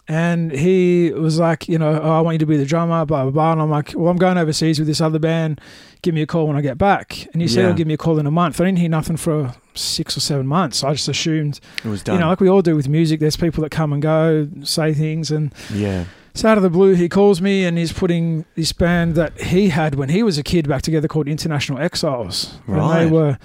[0.09, 3.23] And he was like, you know, oh, I want you to be the drummer, blah,
[3.23, 3.51] blah, blah.
[3.51, 5.59] And I'm like, well, I'm going overseas with this other band.
[6.01, 7.27] Give me a call when I get back.
[7.33, 7.65] And he said, Yeah.
[7.67, 8.61] he'll give me a call in a month.
[8.61, 10.81] I didn't hear nothing for six or seven months.
[10.81, 12.15] I just assumed, It was done.
[12.15, 14.93] you know, like we all do with music, there's people that come and go, say
[14.93, 15.29] things.
[15.29, 16.05] And yeah.
[16.37, 19.69] So out of the blue, he calls me and he's putting this band that he
[19.69, 22.59] had when he was a kid back together called International Exiles.
[22.67, 23.37] And they were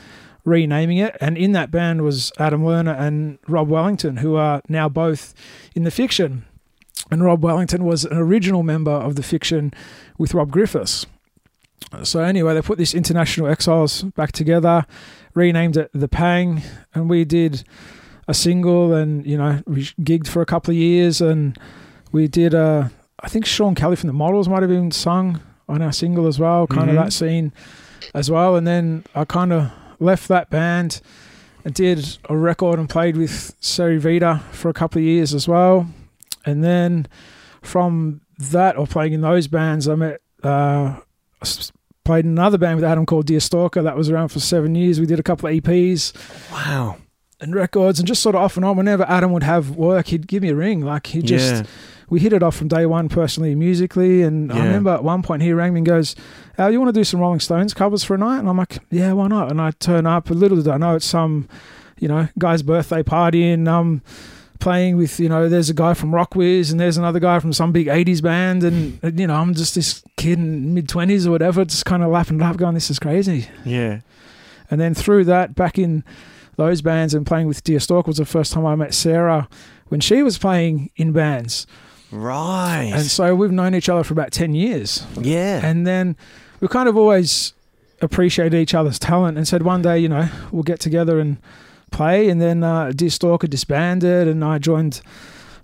[0.45, 1.17] renaming it.
[1.21, 5.35] And in that band was Adam Lerner and Rob Wellington, who are now both
[5.75, 6.45] in the fiction.
[7.11, 9.73] And Rob Wellington was an original member of the fiction
[10.19, 11.07] with Rob Griffiths.
[12.03, 14.87] So anyway, they put this International Exiles back together,
[15.35, 16.63] renamed it The Pang,
[16.95, 17.65] and we did
[18.29, 21.59] a single and, you know, we gigged for a couple of years and
[22.13, 22.89] we did uh
[23.25, 26.39] I think Sean Kelly from the Models might have been sung on our single as
[26.39, 26.91] well, kind Mhm.
[26.91, 27.53] of that scene
[28.15, 28.57] as well.
[28.57, 31.01] And then I kind of left that band
[31.65, 35.47] and did a record and played with Seri Vita for a couple of years as
[35.47, 35.87] well.
[36.45, 37.07] And then
[37.63, 40.97] from that, or playing in those bands, I met, uh,
[42.05, 43.81] played in another band with Adam called Dear Stalker.
[43.83, 44.99] That was around for seven years.
[44.99, 46.13] We did a couple of EPs
[46.53, 46.97] Wow.
[47.43, 48.77] And records and just sort of off and on.
[48.77, 50.81] Whenever Adam would have work, he'd give me a ring.
[50.81, 51.71] Like he just, yeah.
[52.09, 54.23] we hit it off from day one personally, musically.
[54.23, 56.15] And I remember at one point he rang me and goes,
[56.57, 58.39] Al, you want to do some Rolling Stones covers for a night?
[58.39, 59.51] And I'm like, yeah, why not?
[59.51, 60.31] And I turn up.
[60.31, 61.49] A Little did I know it's some,
[61.99, 64.03] you know, guy's birthday party and um,
[64.61, 67.73] playing with, you know, there's a guy from Rockwiz and there's another guy from some
[67.73, 68.63] big 80s band.
[68.63, 72.05] And, and, you know, I'm just this kid in mid 20s or whatever, just kind
[72.05, 73.49] of laughing it up, going, this is crazy.
[73.65, 74.01] Yeah.
[74.71, 76.05] And then through that, back in
[76.57, 79.49] those bands and playing with Dear Stalker was the first time I met Sarah
[79.89, 81.67] when she was playing in bands.
[82.11, 82.91] Right.
[82.95, 85.07] And so we've known each other for about 10 years.
[85.21, 85.65] yeah.
[85.65, 86.17] And then
[86.61, 87.55] we kind of always
[88.03, 91.39] appreciated each other's talent and said one day, you know, we'll get together and
[91.91, 92.29] play.
[92.29, 95.01] And then uh, Dear Stalker disbanded and I joined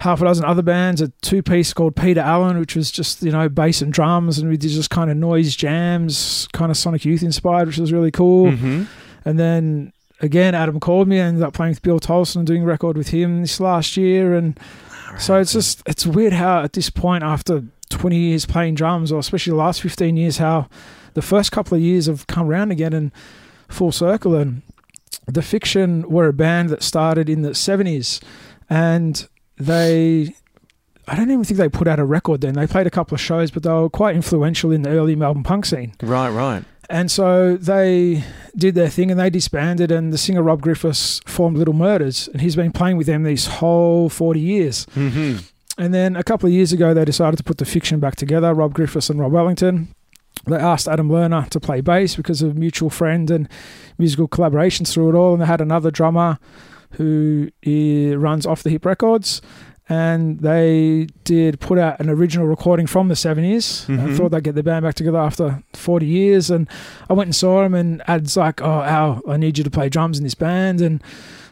[0.01, 3.33] half a dozen other bands, a two piece called Peter Allen, which was just, you
[3.33, 4.39] know, bass and drums.
[4.39, 7.93] And we did just kind of noise jams, kind of Sonic Youth inspired, which was
[7.93, 8.53] really cool.
[8.53, 8.85] hmm
[9.25, 11.21] And then again, Adam called me.
[11.21, 14.35] I ended up playing with Bill Tolson, and doing record with him this last year.
[14.35, 14.59] And
[15.19, 19.19] so it's just, it's weird how at this point, after 20 years playing drums, or
[19.19, 20.69] especially the last 15 years, how
[21.15, 23.13] the first couple of years have come around again in
[23.69, 24.35] full circle.
[24.35, 24.63] And
[25.27, 28.23] The Fiction were a band that started in the 70s.
[28.71, 30.35] And they,
[31.07, 32.55] I don't even think they put out a record then.
[32.55, 35.43] They played a couple of shows, but they were quite influential in the early Melbourne
[35.43, 35.95] punk scene.
[36.03, 36.65] Right, right.
[36.91, 38.25] And so they
[38.57, 42.41] did their thing and they disbanded, and the singer Rob Griffiths formed Little Murders, and
[42.41, 44.87] he's been playing with them these whole 40 years.
[44.95, 45.39] Mm-hmm.
[45.77, 48.55] And then a couple of years ago, they decided to put the fiction back together
[48.55, 49.95] Rob Griffiths and Rob Wellington.
[50.47, 53.49] They asked Adam Lerner to play bass because of mutual friend and
[53.99, 55.35] musical collaborations through it all.
[55.35, 56.39] And they had another drummer
[56.93, 59.43] who runs Off the Hip Records.
[59.89, 63.87] And they did put out an original recording from the 70s.
[63.89, 64.17] I Mhm.
[64.17, 66.51] thought they'd get the band back together after 40 years.
[66.51, 66.69] And
[67.09, 69.89] I went and saw them and Ad's like, Oh, Al, I need you to play
[69.89, 70.81] drums in this band.
[70.83, 71.03] And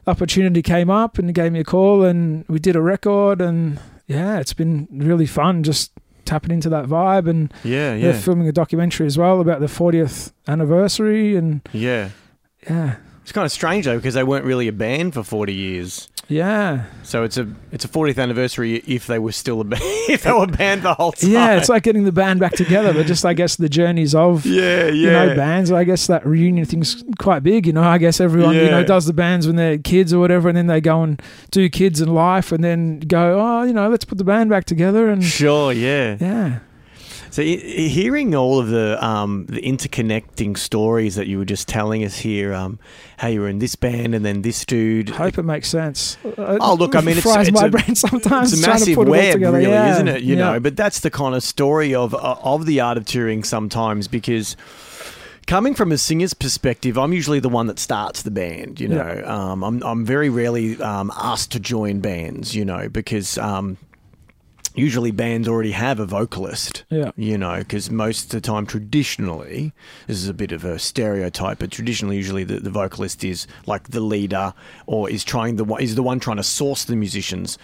[0.05, 3.41] the opportunity came up, and he gave me a call, and we did a record.
[3.41, 5.91] And yeah, it's been really fun just
[6.26, 7.28] tapping into that vibe.
[7.28, 11.37] And Yeah, they're yeah, filming a documentary as well about the 40th anniversary.
[11.37, 12.11] And yeah.
[12.68, 16.09] yeah, It's kind of strange though because they weren't really a band for forty years.
[16.29, 20.24] Yeah, So it's a it's a 40th anniversary if they were still a band, if
[20.24, 21.31] they were banned the whole time.
[21.31, 21.57] yeah.
[21.57, 24.87] It's like getting the band back together, but just I guess the journeys of yeah,
[24.87, 24.91] yeah.
[24.91, 25.70] you know bands.
[25.70, 27.66] I guess that reunion thing's quite big.
[27.66, 30.49] You know, I guess everyone you know does the bands when they're kids or whatever,
[30.49, 31.22] and then they go and
[31.53, 34.64] do kids in life, and then go, oh, you know, let's put the band back
[34.64, 35.09] together.
[35.09, 36.16] And Sure, yeah.
[36.20, 36.59] yeah,
[37.37, 42.16] So hearing all of the um, the interconnecting stories that you were just telling us
[42.16, 42.78] here, um,
[43.18, 45.11] how you were in this band and then this dude.
[45.11, 46.16] I hope it makes sense.
[46.39, 48.55] Oh, look, I mean, it's- fries it's my a- brain sometimes.
[48.55, 49.93] it's a massive it web, really, Yeah.
[49.93, 50.22] isn't it?
[50.22, 50.53] You Yeah.
[50.53, 54.09] know, but that's the kind of story of uh, of the art of touring sometimes
[54.09, 54.57] because.
[55.47, 58.80] Coming from a singer's perspective, I'm usually the one that starts the band.
[58.80, 62.57] You know, um, I'm I'm very rarely um, asked to join bands.
[62.57, 63.76] You know, because um,
[64.77, 66.85] usually bands already have a vocalist.
[66.91, 67.11] Yeah.
[67.16, 69.72] You know, because most of the time, traditionally,
[70.07, 73.89] this is a bit of a stereotype, but traditionally, usually the, the vocalist is like
[73.89, 74.55] the leader
[74.87, 77.59] or is trying the one is the one trying to source the musicians.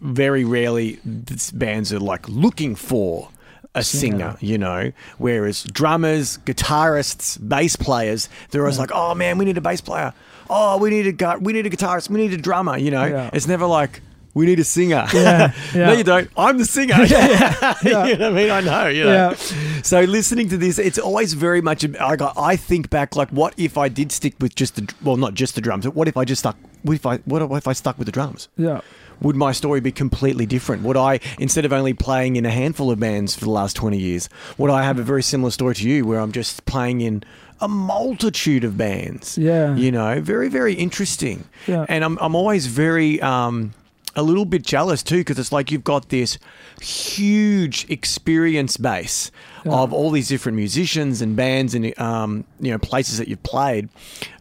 [0.00, 3.28] Very rarely, this bands are like looking for
[3.74, 4.92] a singer, you know.
[5.18, 10.12] Whereas drummers, guitarists, bass players, they're always like, "Oh man, we need a bass player.
[10.50, 12.10] Oh, we need a gu- we need a guitarist.
[12.10, 13.30] We need a drummer." You know, Yeah.
[13.32, 14.00] it's never like.
[14.34, 15.06] We need a singer.
[15.12, 16.30] Yeah, no, you don't.
[16.36, 16.94] I'm the singer.
[17.04, 17.74] yeah.
[17.82, 18.50] you know what I mean?
[18.50, 18.86] I know.
[18.88, 19.12] You know.
[19.12, 19.34] Yeah.
[19.82, 21.84] So listening to this, it's always very much.
[21.96, 22.32] I got.
[22.36, 25.54] I think back, like, what if I did stick with just the well, not just
[25.54, 26.56] the drums, but what if I just stuck?
[26.82, 27.18] What if I?
[27.18, 28.48] What if I stuck with the drums?
[28.56, 28.80] Yeah.
[29.20, 30.82] Would my story be completely different?
[30.82, 33.98] Would I, instead of only playing in a handful of bands for the last twenty
[33.98, 37.22] years, would I have a very similar story to you, where I'm just playing in
[37.60, 39.36] a multitude of bands?
[39.36, 39.76] Yeah.
[39.76, 41.44] You know, very very interesting.
[41.66, 41.84] Yeah.
[41.90, 43.74] And I'm I'm always very um
[44.16, 46.38] a little bit jealous too because it's like you've got this
[46.80, 49.30] huge experience base
[49.64, 49.72] Yeah.
[49.72, 53.88] of all these different musicians and bands and um you know places that you've played.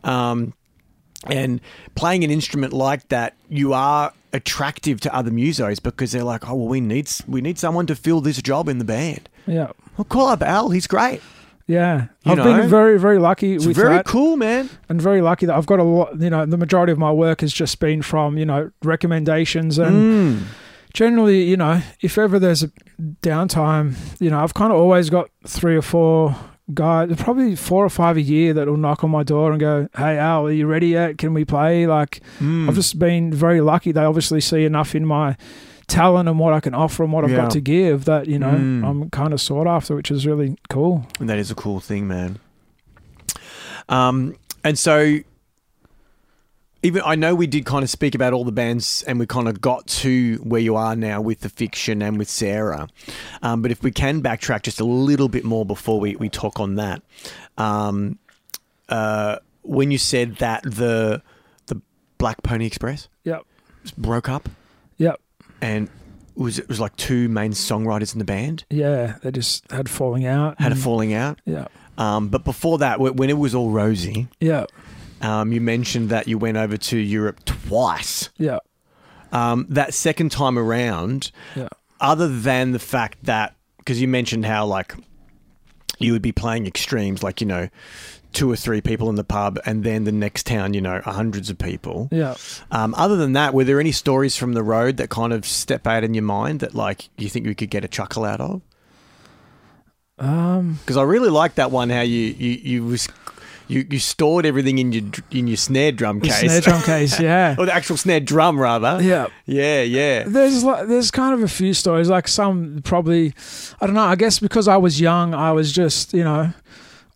[0.04, 0.54] Um
[1.28, 1.62] and
[1.94, 6.56] playing an instrument like that, you are attractive to other musos because they're like, oh
[6.56, 9.30] well, we need we need someone to fill this job in the band.
[9.46, 9.72] Yeah.
[9.98, 10.70] Well, call up Al.
[10.70, 11.22] He's great.
[11.72, 12.08] Yeah.
[12.26, 12.44] You I've know?
[12.44, 14.06] been very, very lucky It's with very that.
[14.06, 14.70] cool, man.
[14.90, 16.20] and very lucky that I've got a lot.
[16.20, 19.96] You know, the majority of my work has just been from you know recommendations and
[19.96, 20.44] Mm.
[20.94, 22.72] generally, you know, if ever there's a
[23.22, 26.36] downtime, you know, I've kind of always got three or four
[26.74, 29.88] guys, probably four or five a year that will knock on my door and go,
[29.98, 31.18] "Hey Al, are you ready yet?
[31.18, 32.68] Can we play?" Like, Mm.
[32.70, 33.92] I've just been very lucky.
[33.92, 35.36] They obviously see enough in my
[35.92, 37.38] talent and what I can offer and what I've Yeah.
[37.44, 38.84] got to give that you know Mm.
[38.88, 41.06] I'm kind of sought after, which is really cool.
[41.20, 42.40] And that is a cool thing, man.
[43.90, 45.20] Um, and so
[46.84, 49.48] even I know we did kind of speak about all the bands, and we kind
[49.48, 52.88] of got to where you are now with the fiction and with Sarah.
[53.44, 56.60] Um, but if we can backtrack just a little bit more before we, we talk
[56.60, 57.04] on that,
[57.58, 58.18] um,
[58.90, 61.22] uh, when you said that the
[61.68, 61.80] the
[62.18, 63.44] Black Pony Express Yep.
[63.98, 64.50] broke up.
[65.62, 69.70] And it was it was like two main songwriters in the band Yeah, they just
[69.72, 70.60] had falling out.
[70.60, 71.40] had a falling out.
[71.46, 71.68] Yeah.
[71.98, 74.66] Um, but before that, when it was all rosy, Yeah.
[75.22, 78.30] um, you mentioned that you went over to Europe twice.
[78.38, 78.60] Yeah.
[79.32, 81.68] Um, that second time around, Yeah.
[82.00, 84.96] other than the fact that, because you mentioned how like
[86.00, 87.68] you would be playing extremes, like you know,
[88.34, 91.50] two or three people in the pub, and then the next town, you know, hundreds
[91.50, 92.10] of people.
[92.12, 92.36] Yeah.
[92.72, 95.86] Um, other than that, were there any stories from the road that kind of step
[95.88, 98.62] out in your mind that like you think we could get a chuckle out of?
[100.20, 100.80] Um.
[100.82, 101.90] Because I really like that one.
[101.90, 103.08] How you you you was
[103.72, 107.20] you, you stored everything in your in your snare drum case, snare drum case.
[107.20, 107.56] Yeah.
[107.58, 109.02] or the actual snare drum rather.
[109.02, 109.28] Yeah.
[109.46, 110.24] yeah, yeah.
[110.28, 113.34] There's like, there's kind of a few stories like some probably
[113.80, 116.54] I don't know I guess because I was young I was just you know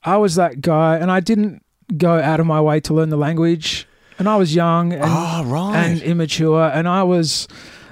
[0.05, 1.63] I was that guy and I didn't
[1.97, 3.87] go out of my way to learn the language
[4.17, 5.75] and I was young and, oh right.
[5.75, 7.47] and immature and I was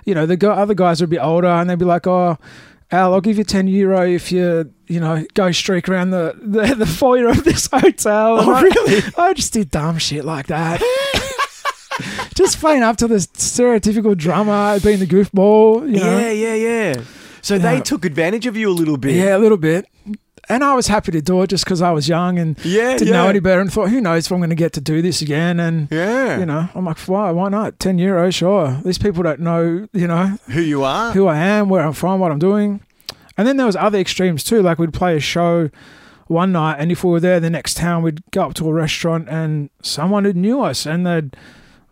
[0.06, 2.38] you know the gu- other guys would be older and they'd be like oh
[2.92, 6.76] Al I'll give you 10 euro if you you know go streak around the the,
[6.78, 9.02] the foyer of this hotel oh I- really?
[9.18, 10.82] I just did dumb shit like that.
[12.36, 16.18] just playing up to the stereotypical drummer, being the goofball, you know.
[16.18, 17.04] Yeah, yeah, yeah.
[17.42, 19.16] So they took advantage of you a little bit.
[19.16, 19.86] Yeah, a little bit.
[20.50, 23.08] And I was happy to do it just because I was young and yeah, didn't
[23.08, 23.14] yeah.
[23.14, 25.22] know any better and thought, who knows if I'm going to get to do this
[25.22, 25.60] again.
[25.60, 27.32] And, Yeah, you know, I'm like, why?
[27.32, 27.80] Why not?
[27.80, 28.82] 10 euros, oh, sure.
[28.84, 31.14] These people don't know, you know, who you are.
[31.14, 32.82] who I am, where I'm from, what I'm doing.
[33.38, 34.62] And then there was other extremes too.
[34.62, 35.70] Like we'd play a show
[36.28, 38.74] one night, and if we were there the next town, we'd go up to a
[38.74, 41.36] restaurant, and someone who knew us, and they'd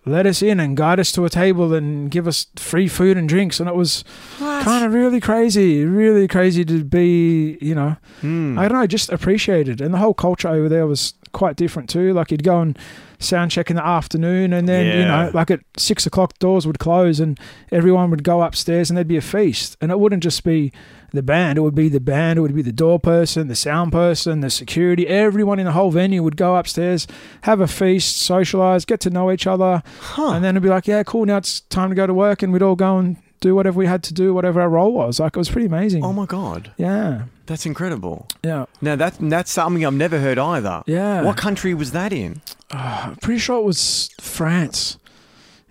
[0.05, 3.29] let us in and guide us to a table and give us free food and
[3.29, 3.59] drinks.
[3.59, 4.03] And it was
[4.39, 8.57] kind of really crazy, really crazy to be, you know, Hmm.
[8.57, 9.79] I don't know, just appreciated.
[9.81, 12.13] And the whole culture over there was quite different too.
[12.13, 12.77] Like you'd go and
[13.21, 16.79] sound check in the afternoon, and then you know, like at six o'clock, doors would
[16.79, 17.39] close, and
[17.71, 19.77] everyone would go upstairs, and there'd be a feast.
[19.81, 20.71] And it wouldn't just be
[21.13, 23.91] the band; it would be the band, it would be the door person, the sound
[23.91, 25.07] person, the security.
[25.07, 27.07] Everyone in the whole venue would go upstairs,
[27.41, 30.31] have a feast, socialize, get to know each other, Huh.
[30.33, 31.25] and then it'd be like, yeah, cool.
[31.25, 33.87] Now it's time to go to work, and we'd all go and do whatever we
[33.87, 35.19] had to do, whatever our role was.
[35.19, 36.03] Like it was pretty amazing.
[36.05, 38.27] oh my god, yeah, that's incredible.
[38.43, 40.83] yeah, Now that that's something I've never heard either.
[40.85, 41.23] yeah.
[41.23, 42.41] What country was that in?
[42.71, 44.97] I'm pretty sure it was France.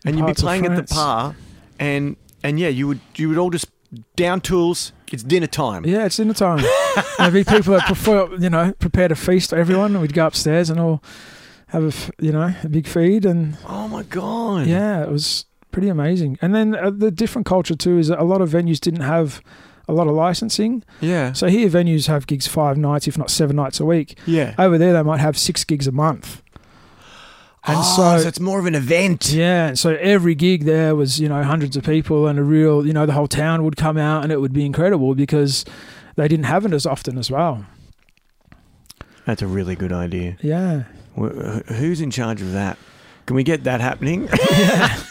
[0.04, 0.92] And you'd be Parts of playing at the France.
[0.94, 1.36] bar,
[1.78, 3.66] and and yeah, you would you would all just
[4.16, 4.92] down tools.
[5.12, 5.84] It's dinner time.
[5.84, 6.64] Yeah, it's dinner time.
[7.18, 10.26] There'd be people that prefer, you know, prepared a feast for everyone, and we'd go
[10.26, 11.02] upstairs and all
[11.68, 14.66] have a, f- you know, a big feed, and Oh my god.
[14.68, 16.38] yeah, it was pretty amazing.
[16.40, 19.42] And then uh, the different culture too is that a lot of venues didn't have
[19.88, 20.82] a lot of licensing.
[21.00, 21.32] Yeah.
[21.32, 24.16] So here, venues have gigs five nights, if not seven nights a week.
[24.26, 24.54] Yeah.
[24.58, 26.42] Over there, they might have six gigs a month.
[27.66, 27.82] And oh,
[28.16, 29.30] so, so it's more of an event.
[29.32, 32.86] Yeah, and so every gig there was, you know, hundreds of people and a real,
[32.86, 35.64] you know, the whole town would come out and it would be incredible because
[36.16, 37.66] they didn't have it as often as well.
[39.26, 40.36] That's a really good idea.
[40.40, 40.84] Yeah.
[41.14, 42.78] Wh- wh- Who's in charge of that?
[43.26, 44.28] Can we get that happening?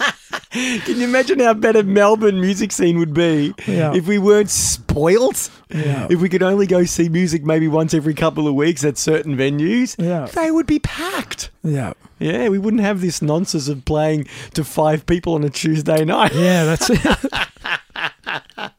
[0.86, 3.93] Can you imagine how better Melbourne music scene would be Yeah.
[3.93, 5.49] if we weren't spoilt?
[5.70, 6.07] Yeah.
[6.10, 9.36] If we could only go see music maybe once every couple of weeks at certain
[9.38, 10.26] venues, Yeah.
[10.26, 11.49] they would be packed.
[11.64, 11.93] Yeah.
[12.20, 16.34] Yeah, we wouldn't have this nonsense of playing to five people on a Tuesday night.
[16.34, 16.99] Yeah, that's it.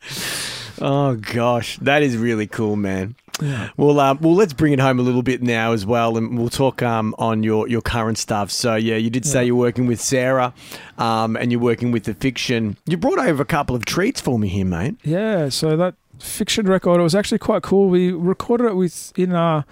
[0.82, 3.14] Oh gosh, that is really cool, man.
[3.42, 3.70] Yeah.
[3.76, 6.48] Well, um, well, let's bring it home a little bit now as well, and we'll
[6.50, 8.50] talk um, on your, your current stuff.
[8.50, 9.46] So, yeah, you did say Yeah.
[9.46, 10.52] you're working with Sarah,
[10.98, 12.76] um, and you're working with the fiction.
[12.86, 14.96] You brought over a couple of treats for me here, mate.
[15.04, 17.88] Yeah, so that fiction record it was actually quite cool.
[17.88, 19.62] We recorded it with in uh,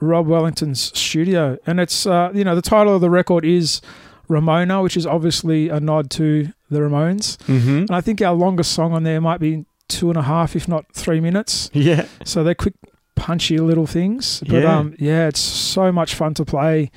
[0.00, 3.80] Rob Wellington's studio, and it's uh, you know the title of the record is
[4.28, 7.36] Ramona, which is obviously a nod to the Ramones.
[7.46, 7.68] Mm-hmm.
[7.70, 10.66] And I think our longest song on there might be two and a half, if
[10.68, 11.70] not three minutes.
[11.74, 12.06] Yeah.
[12.24, 12.74] So they're quick,
[13.14, 14.40] punchy little things.
[14.48, 14.78] But Yeah.
[14.78, 16.90] um, yeah, it's so much fun to play,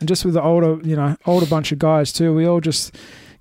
[0.00, 2.34] and just with the older, you know, older bunch of guys too.
[2.34, 2.94] We all just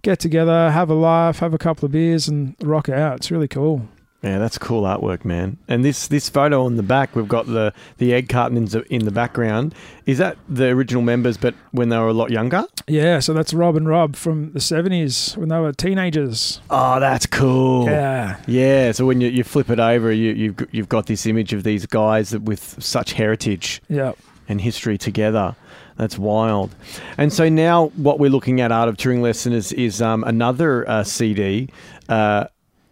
[0.04, 3.18] get together, have a laugh, have a couple of beers, and rock it out.
[3.18, 3.88] It's really cool.
[4.24, 5.58] Yeah, that's cool artwork, man.
[5.68, 8.84] And this this photo on the back, we've got the the egg carton in the,
[8.94, 9.74] in the background.
[10.06, 12.66] Is that the original members, but when they were a lot younger?
[12.88, 16.62] Yeah, so that's Rob and Rob from the seventies when they were teenagers.
[16.70, 17.86] Oh, that's cool.
[17.86, 21.52] Yeah, Yeah, so when you, you flip it over, you, you've you've got this image
[21.52, 24.12] of these guys with such heritage yeah,
[24.48, 25.56] and history together.
[25.98, 26.76] That's wild.
[27.18, 30.88] And so now what we're looking at, Art of Touring Lesson, is, is um, another
[30.90, 31.70] uh, CD,
[32.10, 32.46] uh,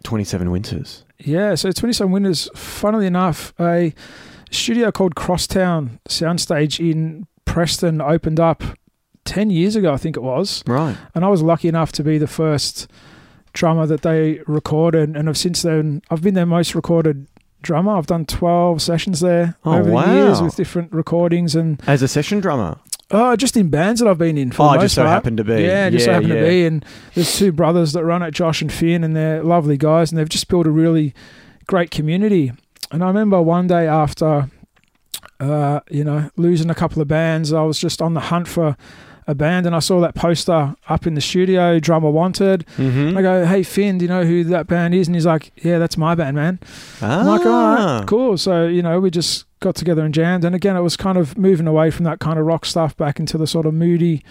[0.04, 1.04] 27 Winters.
[1.24, 1.54] Yeah.
[1.54, 3.94] So Twenty Seven Winters, funnily enough, a
[4.50, 8.62] studio called Crosstown Soundstage in Preston opened up
[9.24, 10.62] ten years ago, I think it was.
[10.66, 10.96] Right.
[11.14, 12.88] and I was lucky enough to be the first
[13.52, 17.26] drummer that they recorded, and I've since then I've been their most recorded
[17.62, 17.96] drummer.
[17.96, 20.06] I've done twelve sessions there Oh, over wow.
[20.06, 22.78] the years with different recordings and As a session drummer.
[23.10, 24.52] Oh, just in bands that I've been in.
[24.52, 25.12] For Oh, just so part.
[25.12, 25.62] happened to be.
[25.62, 26.40] Yeah, just so happened yeah.
[26.42, 26.66] to be.
[26.66, 26.84] And
[27.14, 30.28] there's two brothers that run it, Josh and Finn, and they're lovely guys, and they've
[30.28, 31.14] just built a really
[31.66, 32.52] great community.
[32.92, 34.50] And I remember one day after,
[35.38, 38.76] uh, you know, losing a couple of bands, I was just on the hunt for
[39.26, 42.66] a band, and I saw that poster up in the studio, drummer wanted.
[42.76, 43.16] Mm-hmm.
[43.16, 45.06] I go, hey Finn, do you know who that band is?
[45.06, 46.58] And he's like, yeah, that's my band, man.
[47.00, 47.20] ah.
[47.20, 48.36] I'm like, all right, cool.
[48.38, 51.36] So you know, we just got together and jammed, and again, it was kind of
[51.38, 54.22] moving away from that kind of rock stuff back into the sort of moody,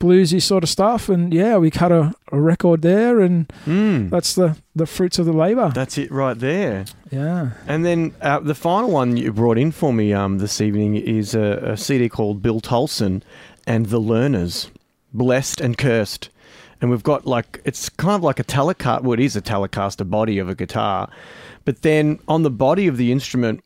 [0.00, 1.08] bluesy sort of stuff.
[1.08, 4.10] And yeah, we cut a, a record there, and Mm.
[4.10, 5.70] that's the the fruits of the labor.
[5.74, 6.86] That's it right there.
[7.10, 10.96] Yeah, And then uh, the final one you brought in for me um, this evening
[10.96, 13.20] is a, a CD called Bill Tolson
[13.66, 14.70] and the Learners,
[15.12, 16.30] Blessed and Cursed.
[16.80, 20.08] And we've got like, it's kind of like a Telecaster, well, it is a Telecaster
[20.08, 21.10] body of a guitar.
[21.66, 23.62] But then on the body of the instrument,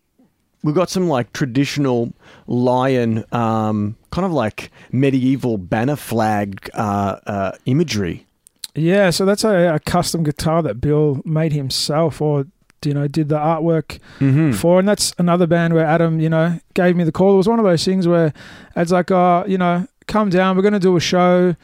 [0.67, 2.12] we've got some like traditional
[2.47, 8.27] lion, um, kind of like medieval banner flag uh, uh, imagery.
[8.75, 9.11] yeah.
[9.11, 12.47] So that's a, a custom guitar that Bill made himself, or
[12.85, 14.53] you know, did the artwork Mm-hmm.
[14.53, 14.79] for.
[14.79, 17.35] And that's another band where Adam, you know, gave me the call.
[17.35, 18.33] It was one of those things where
[18.77, 20.55] Ad's like, oh, you know, come down.
[20.57, 21.57] We're going to do a show.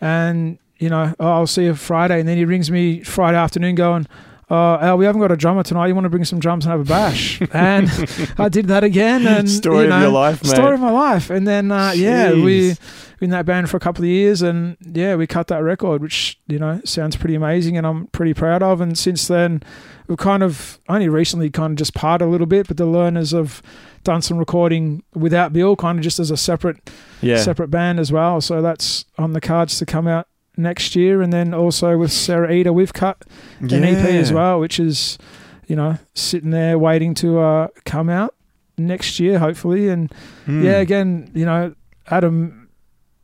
[0.00, 2.20] And, you know, oh, I'll see you Friday.
[2.20, 4.06] And then he rings me Friday afternoon going,
[4.50, 5.86] uh, Al, we haven't got a drummer tonight.
[5.86, 7.40] You want to bring some drums and have a bash?
[7.52, 7.88] and
[8.36, 9.26] I did that again.
[9.26, 10.50] And Story you of know, your life, mate.
[10.50, 11.30] Story of my life.
[11.30, 12.74] And then uh, yeah, we
[13.20, 16.38] in that band for a couple of years, and yeah, we cut that record, which
[16.48, 18.80] you know sounds pretty amazing, and I'm pretty proud of.
[18.80, 19.62] And since then,
[20.08, 23.30] we've kind of only recently kind of just parted a little bit, but the learners
[23.32, 23.62] have
[24.02, 26.90] done some recording without Bill, kind of just as a separate
[27.20, 27.36] Yeah.
[27.36, 28.40] separate band as well.
[28.40, 30.26] So that's on the cards to come out
[30.60, 33.24] next year, and then also with Sarah Eder, we've cut
[33.60, 35.18] an EP as well, which is
[35.66, 38.34] you know sitting there waiting to uh, come out
[38.78, 39.88] next year, hopefully.
[39.88, 40.12] And
[40.46, 40.64] Mm.
[40.64, 41.74] yeah, again, you know,
[42.10, 42.68] Adam,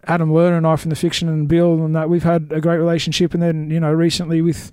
[0.05, 2.79] Adam Lerner and I from the fiction and Bill and that we've had a great
[2.79, 4.71] relationship, and then you know recently with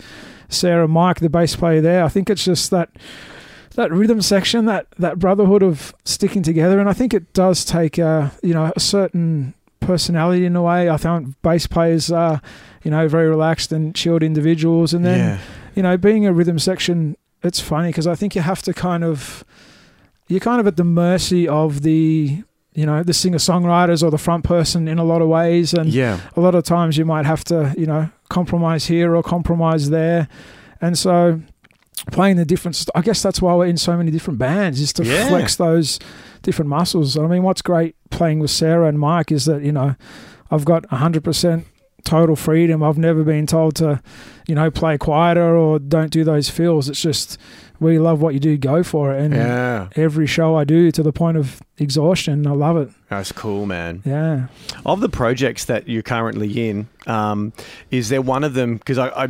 [0.50, 2.04] Sarah Mike, the bass player there.
[2.04, 2.90] I think it's just that
[3.76, 7.98] that rhythm section, that that brotherhood of sticking together, and I think it does take
[7.98, 9.56] uh, you know a certain
[9.86, 10.90] personality in a way.
[10.90, 12.42] I found bass players are
[12.84, 15.38] you know very relaxed and chilled individuals, and then yeah.
[15.76, 19.04] you know, being a rhythm section, it's funny because I think you have to kind
[19.04, 19.44] of,
[20.28, 24.18] you're kind of at the mercy of the, you know, the singer songwriters or the
[24.18, 25.74] front person in a lot of ways.
[25.74, 26.20] And Yeah.
[26.36, 30.28] a lot of times you might have to, you know, compromise here or compromise there.
[30.82, 31.42] And so
[32.12, 34.92] playing the different, st- I guess that's why we're in so many different bands is
[34.94, 35.28] to Yeah.
[35.28, 36.00] flex those
[36.42, 37.18] different muscles.
[37.18, 39.96] I mean, what's great playing with Sarah and Mike is that, you know,
[40.52, 41.66] I've got 100%
[42.04, 42.84] total freedom.
[42.84, 44.02] I've never been told to,
[44.48, 46.90] you know, play quieter or don't do those fills.
[46.90, 47.38] It's just
[47.80, 49.22] we love what you do, go for it.
[49.22, 49.88] And Yeah.
[49.96, 52.90] every show I do to the point of exhaustion, I love it.
[53.10, 54.02] That's cool, man.
[54.06, 54.48] Yeah.
[54.86, 57.54] Of the projects that you're currently in, um,
[57.92, 58.76] is there one of them?
[58.78, 59.28] Because I, I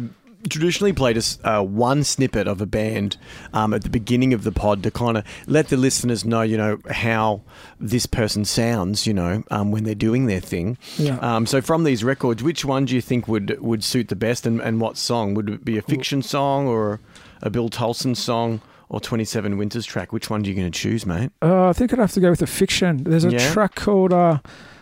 [0.49, 3.17] traditionally played a s uh, one snippet of a band
[3.53, 6.57] um, at the beginning of the pod to kind of let the listeners know, you
[6.57, 7.41] know, how
[7.79, 10.77] this person sounds, you know, um, when they're doing their thing.
[10.97, 11.17] Yeah.
[11.19, 14.45] Um, so from these records, which one do you think would would suit the best,
[14.45, 15.77] and, and what song would it be?
[15.77, 16.99] A fiction song or
[17.41, 18.61] a Bill Tolson song?
[18.89, 20.13] Or 27 Winters track.
[20.13, 21.31] Which one are you going to choose, mate?
[21.41, 23.03] Uh, I think I'd have to go with the fiction.
[23.05, 23.51] There's a Yeah.
[23.51, 24.37] track called uh,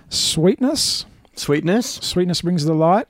[0.10, 1.06] Sweetness.
[1.36, 1.86] Sweetness?
[2.02, 3.08] Sweetness Brings the Light.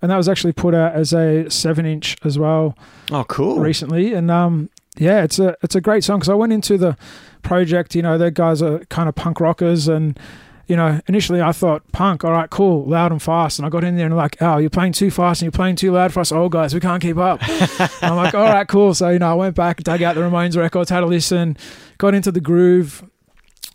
[0.00, 2.76] And that was actually put out as a seven inch as well
[3.10, 3.58] Oh, cool.
[3.58, 4.12] recently.
[4.14, 6.96] And um, yeah, it's a it's a great song because I went into the
[7.42, 7.94] project.
[7.94, 10.18] You know, the guys are kind of punk rockers, and
[10.66, 13.58] you know, initially I thought punk, all right, cool, loud and fast.
[13.58, 15.76] And I got in there and like, oh, you're playing too fast and you're playing
[15.76, 16.72] too loud for us old guys.
[16.72, 17.40] We can't keep up.
[18.02, 18.94] I'm like, all right, cool.
[18.94, 21.56] So you know, I went back, dug out the Ramones records, had a listen,
[21.98, 23.02] got into the groove.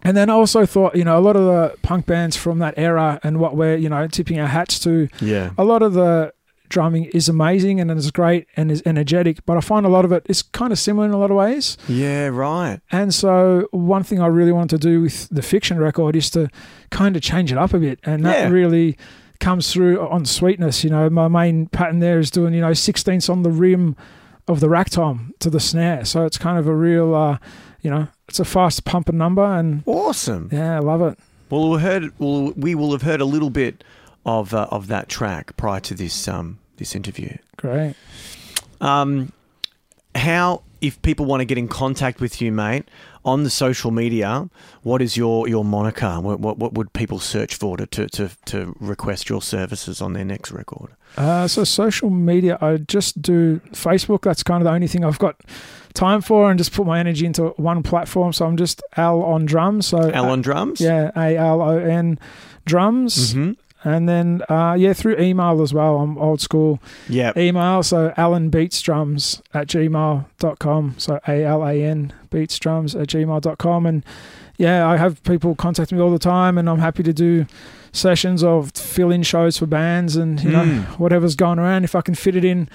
[0.03, 2.73] And then I also thought, you know, a lot of the punk bands from that
[2.77, 5.51] era and what we're, you know, tipping our hats to, Yeah.
[5.57, 6.33] a lot of the
[6.69, 10.11] drumming is amazing and is great and is energetic, but I find a lot of
[10.11, 11.77] it is kind of similar in a lot of ways.
[11.87, 12.79] Yeah, right.
[12.91, 16.47] And so one thing I really wanted to do with the fiction record is to
[16.91, 18.49] kind of change it up a bit, and that Yeah.
[18.49, 18.97] really
[19.39, 20.83] comes through on sweetness.
[20.83, 23.95] You know, my main pattern there is doing you know sixteenths on the rim
[24.47, 27.37] of the rack tom to the snare, so it's kind of a real, uh,
[27.81, 30.49] you know, it's a fast pumping number, and Awesome.
[30.51, 31.17] yeah, I love it.
[31.49, 32.11] Well, we heard.
[32.19, 33.83] Well, we will have heard a little bit
[34.25, 37.37] of uh, of that track prior to this um this interview.
[37.57, 37.95] Great.
[38.81, 39.31] Um,
[40.15, 42.87] how if people want to get in contact with you, mate,
[43.25, 44.49] on the social media,
[44.83, 46.19] what is your your moniker?
[46.19, 50.13] What what, what would people search for to, to to to request your services on
[50.13, 50.91] their next record?
[51.17, 54.21] Uh, so social media, I just do Facebook.
[54.21, 55.41] That's kind of the only thing I've got
[55.93, 58.33] time for, and just put my energy into one platform.
[58.33, 59.87] So I'm just Al on drums.
[59.87, 60.79] So Al on drums.
[60.81, 62.19] yeah, A L O N
[62.65, 63.51] drums, hmm
[63.85, 65.99] and then uh, yeah, through email as well.
[66.01, 67.31] I'm old school Yeah.
[67.37, 67.81] email.
[67.81, 70.95] So Alan Beats Drums at gmail.com.
[70.97, 73.85] So A L A N Beats Drums at gmail.com.
[73.85, 74.03] And
[74.57, 77.45] yeah, I have people contact me all the time, and I'm happy to do
[77.93, 80.83] sessions of fill in shows for bands and you know Mm.
[80.99, 81.85] whatever's going around.
[81.85, 82.69] If I can fit it in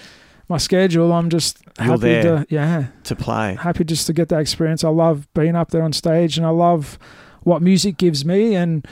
[0.48, 3.56] my schedule, I'm just You're happy to yeah, To play.
[3.60, 4.84] happy just to get that experience.
[4.84, 6.98] I love being up there on stage, and I love
[7.42, 8.86] what music gives me, and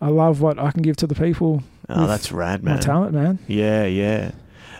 [0.00, 1.62] I love what I can give to the people.
[1.88, 2.80] Oh, that's rad, My man.
[2.80, 3.38] talent, man.
[3.46, 4.32] Yeah, yeah.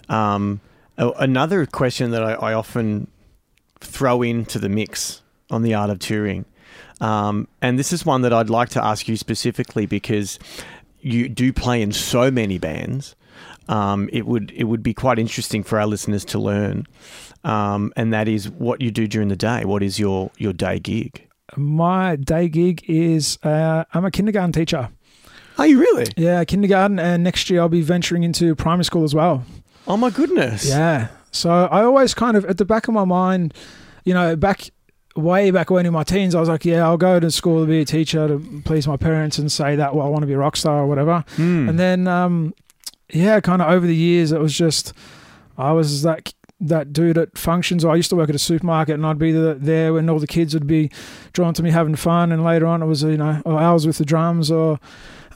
[0.09, 0.61] Um,
[0.99, 3.09] another question that I, I often
[3.81, 6.45] throw into the mix on the art of touring,
[7.01, 10.39] um, and this is one that I'd like to ask you specifically because
[11.01, 13.15] you do play in so many bands.
[13.69, 16.87] Um, it would it would be quite interesting for our listeners to learn,
[17.45, 19.65] um, and that is what you do during the day.
[19.65, 21.29] What is your your day gig?
[21.57, 24.91] My day gig is uh, I'm a kindergarten teacher.
[25.59, 26.07] Are you really?
[26.17, 29.45] Yeah, kindergarten, and next year I'll be venturing into primary school as well.
[29.87, 30.69] Oh my goodness!
[30.69, 31.09] Yeah.
[31.33, 33.53] So I always kind of at the back of my mind,
[34.05, 34.71] you know, back
[35.17, 37.67] way back when in my teens, I was like, yeah, I'll go to school to
[37.67, 40.35] be a teacher to please my parents and say that, well, I want to be
[40.35, 41.25] a rock star or whatever.
[41.37, 41.69] Hmm.
[41.69, 42.55] And then, um,
[43.13, 44.93] yeah, kind of over the years, it was just
[45.59, 47.85] I was that that dude at functions.
[47.85, 50.27] I used to work at a supermarket, and I'd be the, there when all the
[50.27, 50.91] kids would be
[51.35, 52.33] drawn to me having fun.
[52.33, 54.79] And later on, it was you know or hours with the drums, or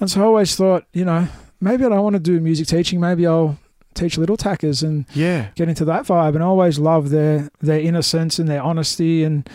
[0.01, 1.29] and so I always thought, you know,
[1.61, 3.01] maybe I don't want to do music teaching.
[3.01, 3.59] Maybe I'll
[3.95, 5.49] teach little tackers and Yeah.
[5.57, 6.35] get into that vibe.
[6.35, 9.49] And I always love their their innocence and their honesty and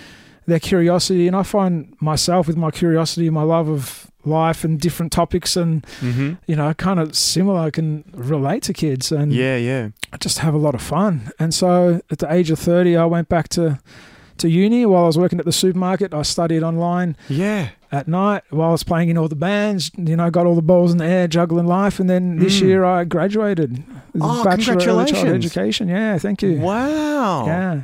[0.46, 1.26] their curiosity.
[1.26, 5.84] And I find myself with my curiosity, my love of life and different topics, and
[6.02, 6.34] Mm-hmm.
[6.48, 7.60] you know, kind of similar.
[7.60, 9.90] I can relate to kids and Yeah, yeah.
[10.14, 11.32] I just have a lot of fun.
[11.40, 13.80] And so at the age of 30, I went back to,
[14.38, 16.14] to uni while I was working at the supermarket.
[16.14, 17.70] I studied online Yeah.
[17.92, 20.62] at night while I was playing in all the bands, you know, got all the
[20.62, 22.00] balls in the air, juggling life.
[22.00, 22.68] And then this Mm.
[22.68, 23.84] year I graduated.
[24.20, 25.46] Oh, Bachelor of Early congratulations.
[25.46, 25.88] Education.
[25.90, 26.60] Yeah, thank you.
[26.60, 27.46] Wow.
[27.46, 27.82] Yeah.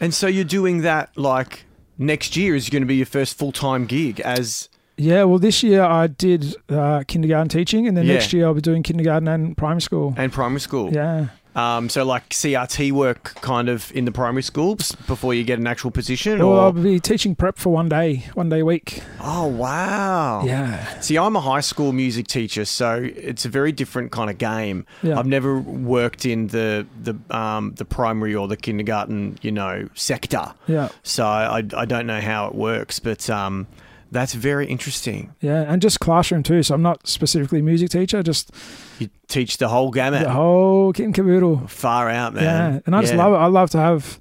[0.00, 1.64] And so you're doing that like
[1.98, 5.62] next year is going to be your first full time gig as Yeah, well, this
[5.62, 8.14] year I did uh, kindergarten teaching, and then Yeah.
[8.14, 10.14] next year I'll be doing kindergarten and primary school.
[10.16, 10.92] and primary school.
[10.92, 11.26] Yeah.
[11.54, 15.66] Um, so like CRT work kind of in the primary schools before you get an
[15.66, 16.38] actual position.
[16.38, 19.02] Well, or I'll be teaching prep for one day, one day a week.
[19.20, 20.44] oh wow.
[20.46, 20.98] Yeah.
[21.00, 24.86] See, I'm a high school music teacher, so it's a very different kind of game.
[25.02, 25.18] Yeah.
[25.18, 30.54] I've never worked in the the um, the primary or the kindergarten, you know, sector.
[30.66, 30.88] Yeah.
[31.02, 33.66] So I, I don't know how it works, but um,
[34.12, 35.34] that's very interesting.
[35.40, 35.62] Yeah.
[35.66, 36.62] And just classroom too.
[36.62, 38.50] So I'm not specifically a music teacher, just
[38.98, 40.22] You teach the whole gamut.
[40.22, 41.66] the whole kit and caboodle.
[41.66, 42.44] Far out, man.
[42.44, 42.80] Yeah.
[42.86, 43.36] And I just love it.
[43.36, 44.20] I love to have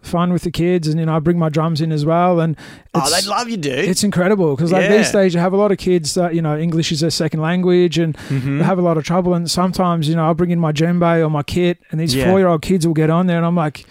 [0.00, 2.40] fun with the kids, and, you know, I bring my drums in as well.
[2.40, 2.56] And
[2.92, 3.72] Oh, they love you, dude.
[3.84, 4.96] it's incredible because, like, Yeah.
[4.96, 7.40] these days you have a lot of kids that, you know, English is their second
[7.40, 8.58] language and Mhm.
[8.58, 9.32] they have a lot of trouble.
[9.32, 12.28] And sometimes, you know, I'll bring in my djembe or my kit, and these Yeah.
[12.28, 13.84] four year old kids will get on there, and I'm like,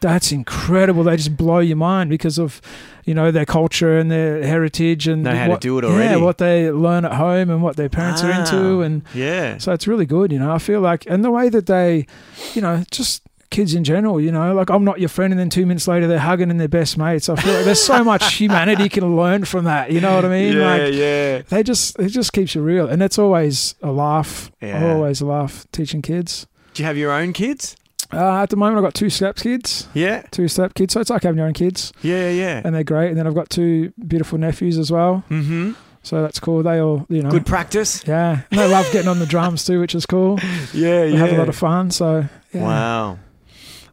[0.00, 1.04] that's incredible.
[1.04, 2.60] They just blow your mind because of,
[3.04, 6.18] you know, their culture and their heritage and Know how to what, do it already.
[6.18, 8.80] Yeah, what they learn at home and what their parents are into.
[8.80, 9.58] Ah, and yeah.
[9.58, 10.52] so it's really good, you know.
[10.52, 12.06] I feel like, and the way that they,
[12.54, 15.50] you know, just kids in general, you know, like I'm not your friend, and then
[15.50, 17.28] two minutes later they're hugging and they're best mates.
[17.28, 19.90] I feel like there's so much humanity can learn from that.
[19.90, 20.56] You know what I mean?
[20.56, 21.42] yeah, like yeah.
[21.42, 24.50] they just it just keeps you real, and it's always a laugh.
[24.62, 24.92] Yeah.
[24.92, 26.46] Always a laugh teaching kids.
[26.74, 27.76] Do you have your own kids?
[28.12, 30.22] Uh, at the moment, I've got two step kids, Yeah.
[30.30, 32.60] two step kids, so it's like having your own kids, Yeah, yeah.
[32.64, 33.08] and they're great.
[33.10, 35.72] And then I've got two beautiful nephews as well, Mm-hmm.
[36.02, 36.62] so that's cool.
[36.64, 38.02] They all, you know, Good practice.
[38.06, 40.38] yeah, and they love getting on the drums too, which is cool.
[40.74, 41.90] Yeah, We have a lot of fun.
[41.92, 42.62] So yeah.
[42.62, 43.18] Wow.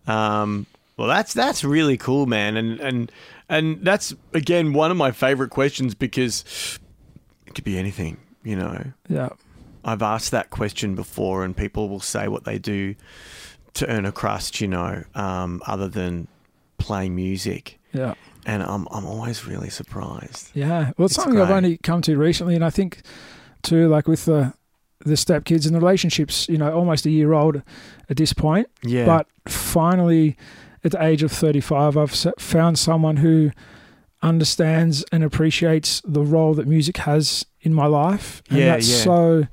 [0.07, 0.65] Um,
[0.95, 3.11] well, that's that's really cool, man, and and
[3.49, 6.79] and that's again one of my favorite questions because
[7.45, 8.17] it could be anything.
[8.43, 9.29] You know, yeah,
[9.85, 12.95] I've asked that question before, and people will say what they do
[13.77, 14.61] to earn a crust.
[14.61, 16.27] You know, um, other than
[16.77, 18.13] playing music, yeah.
[18.45, 20.51] and I'm I'm always really surprised.
[20.53, 23.01] Yeah, well, it's, It's something I've only come to recently, and I think
[23.63, 24.53] too, like with the
[25.05, 27.61] the step kids and the relationships, you know, almost a year old
[28.09, 28.67] at this point.
[28.83, 30.35] Yeah, But finally,
[30.83, 33.51] at the age of thirty-five, I've found someone who
[34.21, 39.03] understands and appreciates the role that music has in my life, and Yeah, that's yeah.
[39.03, 39.47] so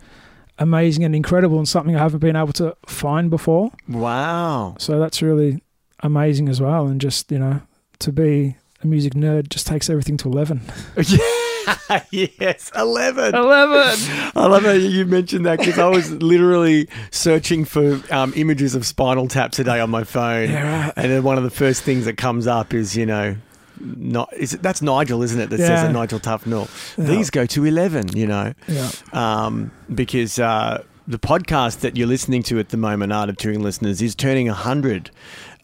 [0.59, 3.71] amazing and incredible, and something I haven't been able to find before.
[3.89, 4.77] wow.
[4.79, 5.63] So that's really
[6.01, 7.61] amazing as well, and just you know,
[8.01, 10.61] to be a music nerd just takes everything to eleven.
[12.11, 13.35] Yes, eleven.
[13.35, 14.33] Eleven.
[14.37, 18.85] I love how you mentioned that because I was literally searching for um, images of
[18.87, 20.93] Spinal Tap today on my phone, Yeah, right.
[20.97, 23.37] and then one of the first things that comes up is you know,
[23.81, 25.51] not is it, that's Nigel, isn't it?
[25.51, 25.83] That says Yeah.
[25.87, 26.69] that Nigel Tufnel.
[26.99, 27.05] Yeah.
[27.05, 28.91] These go to eleven, you know, Yeah.
[29.13, 33.63] um, because uh, the podcast that you're listening to at the moment, Art of Touring
[33.63, 35.11] listeners, is turning hundred.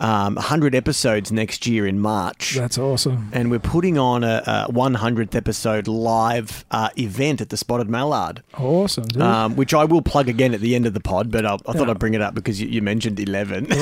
[0.03, 3.29] Um, 100 episodes next year in March That's awesome.
[3.35, 8.43] and we're putting on a, a 100th episode live uh, event at the Spotted Mallard,
[8.57, 9.21] Awesome, dude.
[9.21, 11.31] um, which I will plug again at the end of the pod.
[11.31, 11.91] But I, I thought Yeah.
[11.91, 13.67] I'd bring it up because you, you mentioned 11.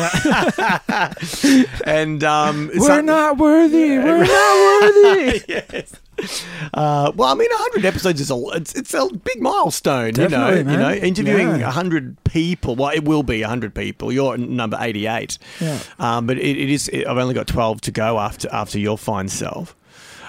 [1.84, 3.98] and um, We're some- not worthy.
[3.98, 5.42] We're not worthy.
[5.48, 5.92] yes.
[6.74, 10.14] Uh, well, I mean, 100 episodes is a it's, it's a big milestone.
[10.16, 11.66] You know, Definitely, you know, interviewing Yeah.
[11.66, 12.76] 100 people.
[12.76, 14.12] Well, it will be 100 people.
[14.12, 15.38] You're number 88.
[15.60, 15.78] Yeah.
[15.98, 16.90] Um, but it, it is.
[16.92, 19.74] I've only got 12 to go after after your fine self.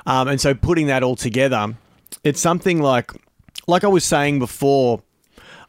[0.05, 1.75] Um, and so putting that all together,
[2.23, 3.11] it's something like
[3.67, 5.01] like I was saying before.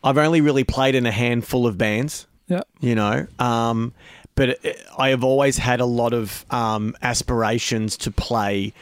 [0.04, 2.62] I've only really played in a handful of bands Yeah.
[2.80, 3.26] you know.
[3.38, 3.92] Um,
[4.36, 8.72] but it- I have always had a lot of um, aspirations to play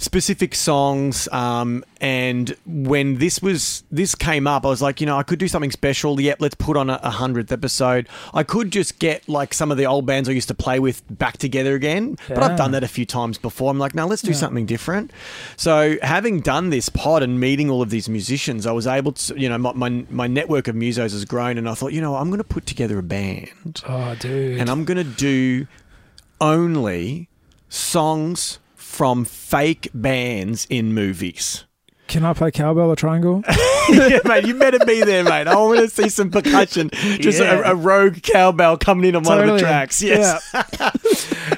[0.00, 1.28] specific songs.
[1.30, 5.38] Um, and when this was this came up, I was like, you know, I could
[5.38, 6.18] do something special.
[6.20, 8.08] Yep, let's put on a hundredth episode.
[8.32, 11.02] I could just get like some of the old bands I used to play with
[11.10, 12.16] back together again.
[12.28, 13.70] But I've done that a few times before.
[13.70, 14.36] I'm like, now let's do Yeah.
[14.38, 15.12] something different.
[15.58, 19.38] So having done this pod and meeting all of these musicians, I was able to,
[19.38, 22.16] you know, my my, my network of musos has grown, and I thought, you know,
[22.16, 24.58] I'm going to put together a band Oh, dude.
[24.58, 25.66] and I'm going to do
[26.40, 27.28] only
[27.68, 28.58] songs
[28.90, 31.64] from fake bands in movies.
[32.08, 33.44] Can I play cowbell or triangle?
[33.88, 35.46] yeah, mate, you better be there, mate.
[35.46, 36.90] I want to see some percussion.
[37.20, 37.60] Just Yeah.
[37.68, 40.02] a, a rogue cowbell coming in on one of the tracks.
[40.02, 40.42] Yes.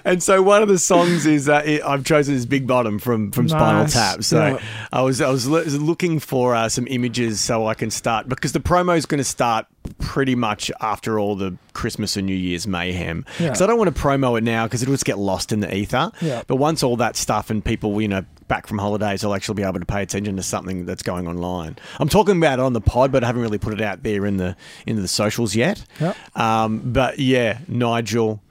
[0.05, 3.33] and so one of the songs is uh, it, I've chosen is Big Bottom from
[3.33, 4.23] from Spinal Tap.
[4.25, 4.59] So Yeah.
[4.93, 8.53] I was I was lo- looking for uh, some images so I can start because
[8.53, 9.65] the promo is going to start
[9.99, 13.25] pretty much after all the Christmas and New Year's mayhem.
[13.39, 13.49] Yeah.
[13.49, 15.75] Because I don't want to promo it now because it'll just get lost in the
[15.75, 16.13] ether.
[16.21, 16.43] Yeah.
[16.47, 19.63] But once all that stuff and people, you know, back from holidays, will actually be
[19.63, 21.77] able to pay attention to something that's going online.
[21.99, 24.27] I'm talking about it on the pod, but I haven't really put it out there
[24.27, 24.57] in the
[24.87, 25.85] into the socials yet.
[26.01, 26.39] Yep.
[26.39, 28.43] Um, but yeah, Nigel,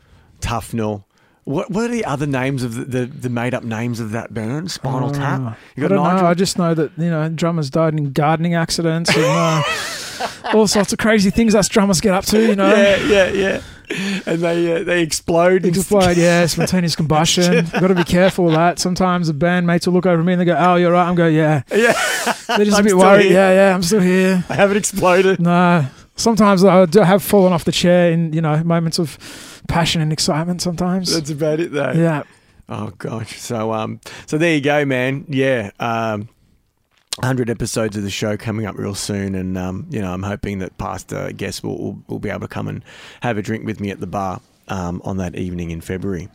[0.41, 1.03] Tufnel.
[1.43, 4.33] What what are the other names of the, the, the made up names of that
[4.33, 4.69] band?
[4.71, 5.57] Spinal Uh, Tap.
[5.75, 6.21] You I don't Nigel.
[6.21, 6.27] know.
[6.27, 9.63] I just know that you know drummers died in gardening accidents and uh,
[10.53, 12.39] all sorts of crazy things us drummers get up to.
[12.39, 13.61] You know, yeah, yeah, yeah.
[14.27, 15.65] And they uh, they explode.
[15.65, 16.15] explode.
[16.15, 17.65] Yeah, spontaneous combustion.
[17.71, 18.77] Got to be careful with that.
[18.77, 21.35] Sometimes the bandmates will look over me and they go, "Oh, you're right." I'm going,
[21.35, 21.93] "Yeah." Yeah,
[22.47, 23.23] They're just I'm a bit worried.
[23.25, 23.33] here.
[23.33, 23.73] Yeah, yeah.
[23.75, 24.45] I'm still here.
[24.47, 25.41] I haven't exploded.
[25.41, 25.87] No.
[26.21, 29.17] Sometimes I do have fallen off the chair in you know moments of
[29.67, 30.61] passion and excitement.
[30.61, 31.13] Sometimes.
[31.13, 31.91] That's about it, though.
[31.91, 32.23] yeah.
[32.69, 33.39] Oh gosh.
[33.39, 35.25] So um so there you go, man.
[35.27, 35.71] Yeah.
[35.79, 36.29] Um
[37.17, 40.59] 100 episodes of the show coming up real soon and um you know, I'm hoping
[40.59, 42.83] that past uh, guests will, will will be able to come and
[43.21, 44.39] have a drink with me at the bar.
[44.67, 46.29] Um, on that evening in February,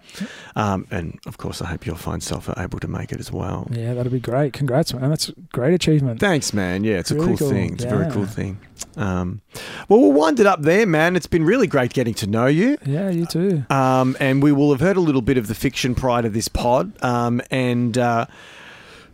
[0.57, 3.66] um, and of course, I hope you'll find yourself able to make it as well.
[3.70, 4.53] Yeah, that'd be great.
[4.53, 5.09] Congrats, man.
[5.09, 6.20] That's a great achievement.
[6.20, 6.85] Thanks, man.
[6.85, 7.49] Yeah, it's a cool, cool.
[7.49, 7.74] thing.
[7.74, 8.59] It's a very cool thing.
[8.97, 9.41] Um,
[9.89, 11.16] well, we'll wind it up there, man.
[11.16, 12.77] It's been really great getting to know you.
[12.85, 13.64] Yeah, you too.
[13.70, 16.49] Um, and we will have heard a little bit of the fiction prior to this
[16.49, 16.93] pod.
[17.03, 18.27] Um, and uh,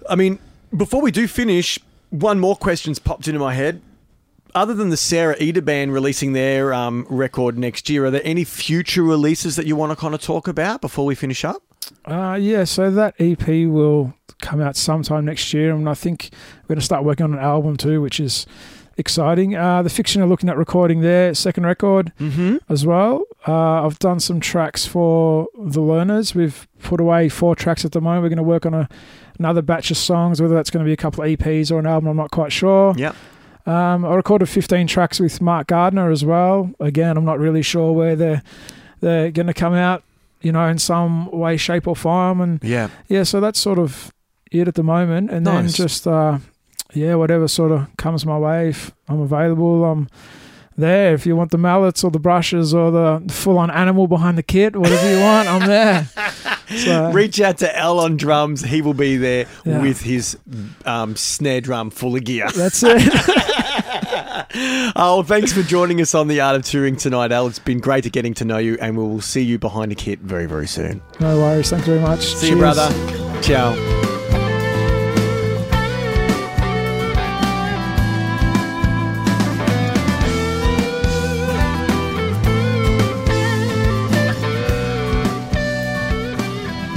[0.08, 0.38] I mean,
[0.76, 1.78] before we do finish,
[2.10, 3.80] one more question's popped into my head.
[4.54, 8.44] Other than the Sarah Eder band releasing their um, record next year, are there any
[8.44, 11.62] future releases that you want to kind of talk about before we finish up?
[12.04, 16.30] Uh, yeah, so that EP will come out sometime next year, and I think
[16.64, 18.46] we're going to start working on an album too, which is
[18.98, 19.56] exciting.
[19.56, 22.56] Uh, the Fiction are looking at recording their second record Mm-hmm.
[22.68, 23.24] as well.
[23.48, 26.34] Uh, I've done some tracks for the Learners.
[26.34, 28.22] We've put away four tracks at the moment.
[28.22, 28.88] We're going to work on a,
[29.38, 31.86] another batch of songs, whether that's going to be a couple of EPs or an
[31.86, 32.94] album, I'm not quite sure.
[32.98, 33.16] Yep.
[33.66, 36.70] Um, I recorded 15 tracks with Mark Gardner as well.
[36.80, 38.42] Again, I'm not really sure where they're
[39.00, 40.02] they're going to come out,
[40.40, 42.40] you know, in some way, shape, or form.
[42.40, 42.88] And Yeah.
[43.08, 44.12] yeah, so that's sort of
[44.50, 45.30] it at the moment.
[45.30, 46.38] And then just uh,
[46.92, 50.08] yeah, whatever sort of comes my way, if I'm available, I'm
[50.76, 51.14] there.
[51.14, 54.74] If you want the mallets or the brushes or the full-on animal behind the kit,
[54.76, 56.08] whatever you want, I'm there.
[56.72, 58.62] So, Reach out to Al on drums.
[58.62, 59.82] He will be there Yeah.
[59.82, 60.38] with his
[60.86, 62.48] um, snare drum full of gear.
[62.50, 62.96] that's it.
[64.96, 67.46] oh, thanks for joining us on the Art of Touring tonight, Al.
[67.46, 69.94] It's been great to getting to know you, and we will see you behind a
[69.94, 71.02] kit very, very soon.
[71.20, 71.70] no worries.
[71.70, 72.20] Thanks very much.
[72.34, 72.88] See you, brother.
[73.42, 74.20] Ciao.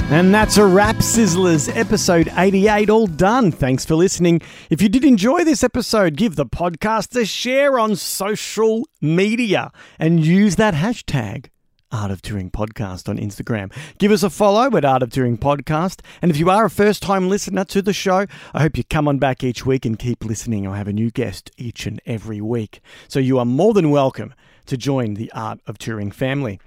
[0.08, 1.68] And that's a wrap, Sizzlers.
[1.76, 3.50] Episode 88 all done.
[3.50, 4.40] Thanks for listening.
[4.70, 10.24] If you did enjoy this episode, give the podcast a share on social media and
[10.24, 11.46] use that hashtag
[11.90, 13.72] Art of Touring Podcast on Instagram.
[13.98, 16.02] Give us a follow at Art of Touring Podcast.
[16.22, 19.08] And if you are a first time listener to the show, I hope you come
[19.08, 20.68] on back each week and keep listening.
[20.68, 22.80] I have a new guest each and every week.
[23.08, 24.34] So you are more than welcome
[24.66, 26.60] to join the Art of Touring family.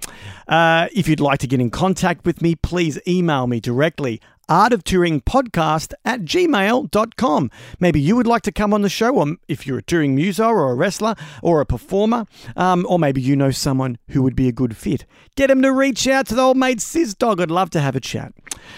[0.47, 5.93] Uh, if you'd like to get in contact with me, please email me directly artoftouringpodcast
[6.03, 7.51] at gmail.com.
[7.79, 10.47] Maybe you would like to come on the show, or if you're a touring muso
[10.47, 12.25] or a wrestler or a performer,
[12.55, 15.05] um, or maybe you know someone who would be a good fit.
[15.35, 17.39] Get them to reach out to the old mate Sis Dog.
[17.39, 18.33] I'd love to have a chat.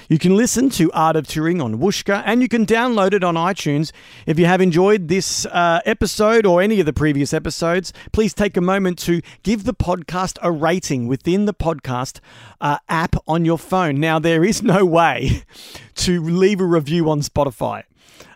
[0.10, 3.36] You can listen to Art of Touring on Whooshkaa and you can download it on
[3.36, 3.92] iTunes.
[4.26, 8.58] If you have enjoyed this uh, episode or any of the previous episodes, please take
[8.58, 12.20] a moment to give the podcast a rating within the podcast
[12.60, 14.00] uh, app on your phone.
[14.00, 15.44] Now, there is no way
[15.96, 17.84] to leave a review on Spotify.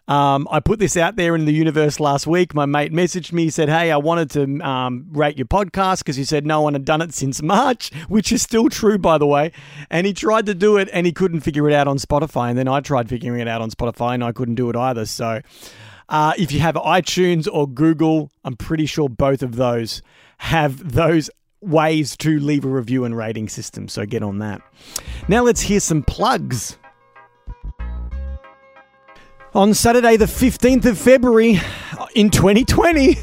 [0.08, 2.54] Um, I put this out there in the universe last week.
[2.54, 6.26] My mate messaged me, said, Hey, I wanted to um, rate your podcast because you
[6.26, 9.52] said no one had done it since March, which is still true, by the way.
[9.90, 12.50] And he tried to do it and he couldn't figure it out on Spotify.
[12.50, 15.06] And then I tried figuring it out on Spotify and I couldn't do it either.
[15.08, 15.42] So
[16.10, 20.04] uh, if you have iTunes or Google, I'm pretty sure both of those
[20.38, 21.32] have those
[21.62, 23.88] ways to leave a review and rating system.
[23.88, 24.62] So get on that.
[25.28, 26.78] Now let's hear some plugs.
[29.56, 31.62] On Saturday, the 15th of February
[32.14, 33.18] in 2020,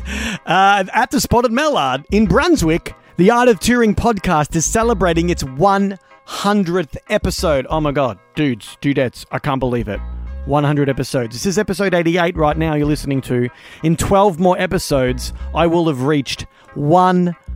[0.46, 5.42] uh, at the Spotted Mallard in Brunswick, the Art of Touring podcast is celebrating its
[5.42, 7.66] 100th episode.
[7.68, 10.00] Oh my God, dudes, dudettes, I can't believe it.
[10.46, 11.34] 100 episodes.
[11.34, 13.50] This is episode 88 right now, you're listening to.
[13.82, 16.46] In 12 more episodes, I will have reached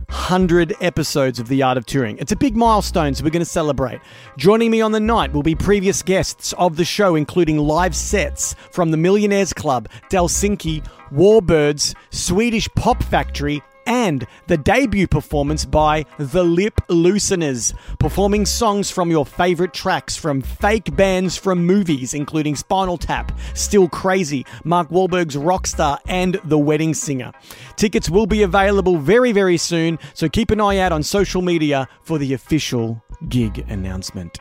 [0.09, 2.17] 100 episodes of The Art of Touring.
[2.17, 3.99] It's a big milestone, so we're going to celebrate.
[4.37, 8.55] Joining me on the night will be previous guests of the show, including live sets
[8.71, 16.43] from the Millionaires Club, Delsinki, Warbirds, Swedish Pop Factory, and the debut performance by The
[16.43, 22.97] Lip Looseners, performing songs from your favorite tracks from fake bands from movies, including Spinal
[22.97, 27.31] Tap, Still Crazy, Mark Wahlberg's Rockstar, and The Wedding Singer.
[27.77, 31.87] Tickets will be available very, very soon, so keep an eye out on social media
[32.03, 34.39] for the official gig announcement.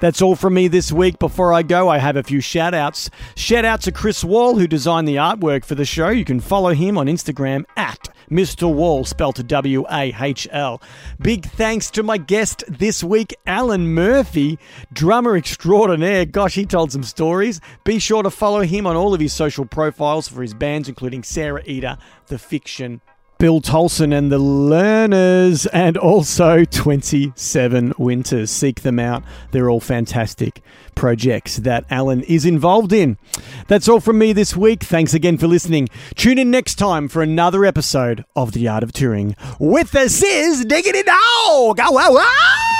[0.00, 1.18] That's all from me this week.
[1.18, 3.08] Before I go, I have a few shout outs.
[3.36, 6.10] Shout out to Chris Wahl, who designed the artwork for the show.
[6.10, 8.72] You can follow him on Instagram at Mr.
[8.72, 10.80] Wahl, spelled W A H L.
[11.20, 14.58] Big thanks to my guest this week, Alan Murphy,
[14.92, 16.24] drummer extraordinaire.
[16.24, 17.60] Gosh, he told some stories.
[17.84, 21.22] Be sure to follow him on all of his social profiles for his bands, including
[21.22, 23.00] Sarah Eder, The Fiction,
[23.38, 28.50] Bill Tolson and the Learners, and also 27 Winters.
[28.50, 29.22] Seek them out.
[29.50, 30.62] They're all fantastic
[30.94, 33.18] projects that Alan is involved in.
[33.66, 34.82] That's all from me this week.
[34.82, 35.88] Thanks again for listening.
[36.14, 40.64] Tune in next time for another episode of The Art of Touring with the Sis
[40.64, 41.76] Diggity Dog.
[41.76, 42.70] Go, wow, wow.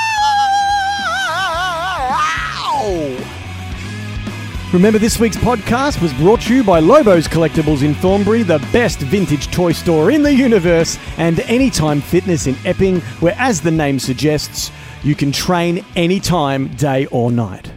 [4.74, 8.98] Remember, this week's podcast was brought to you by Lobos Collectibles in Thornbury, the best
[8.98, 14.00] vintage toy store in the universe, and Anytime Fitness in Epping, where, as the name
[14.00, 14.72] suggests,
[15.04, 17.70] you can train anytime, day or night.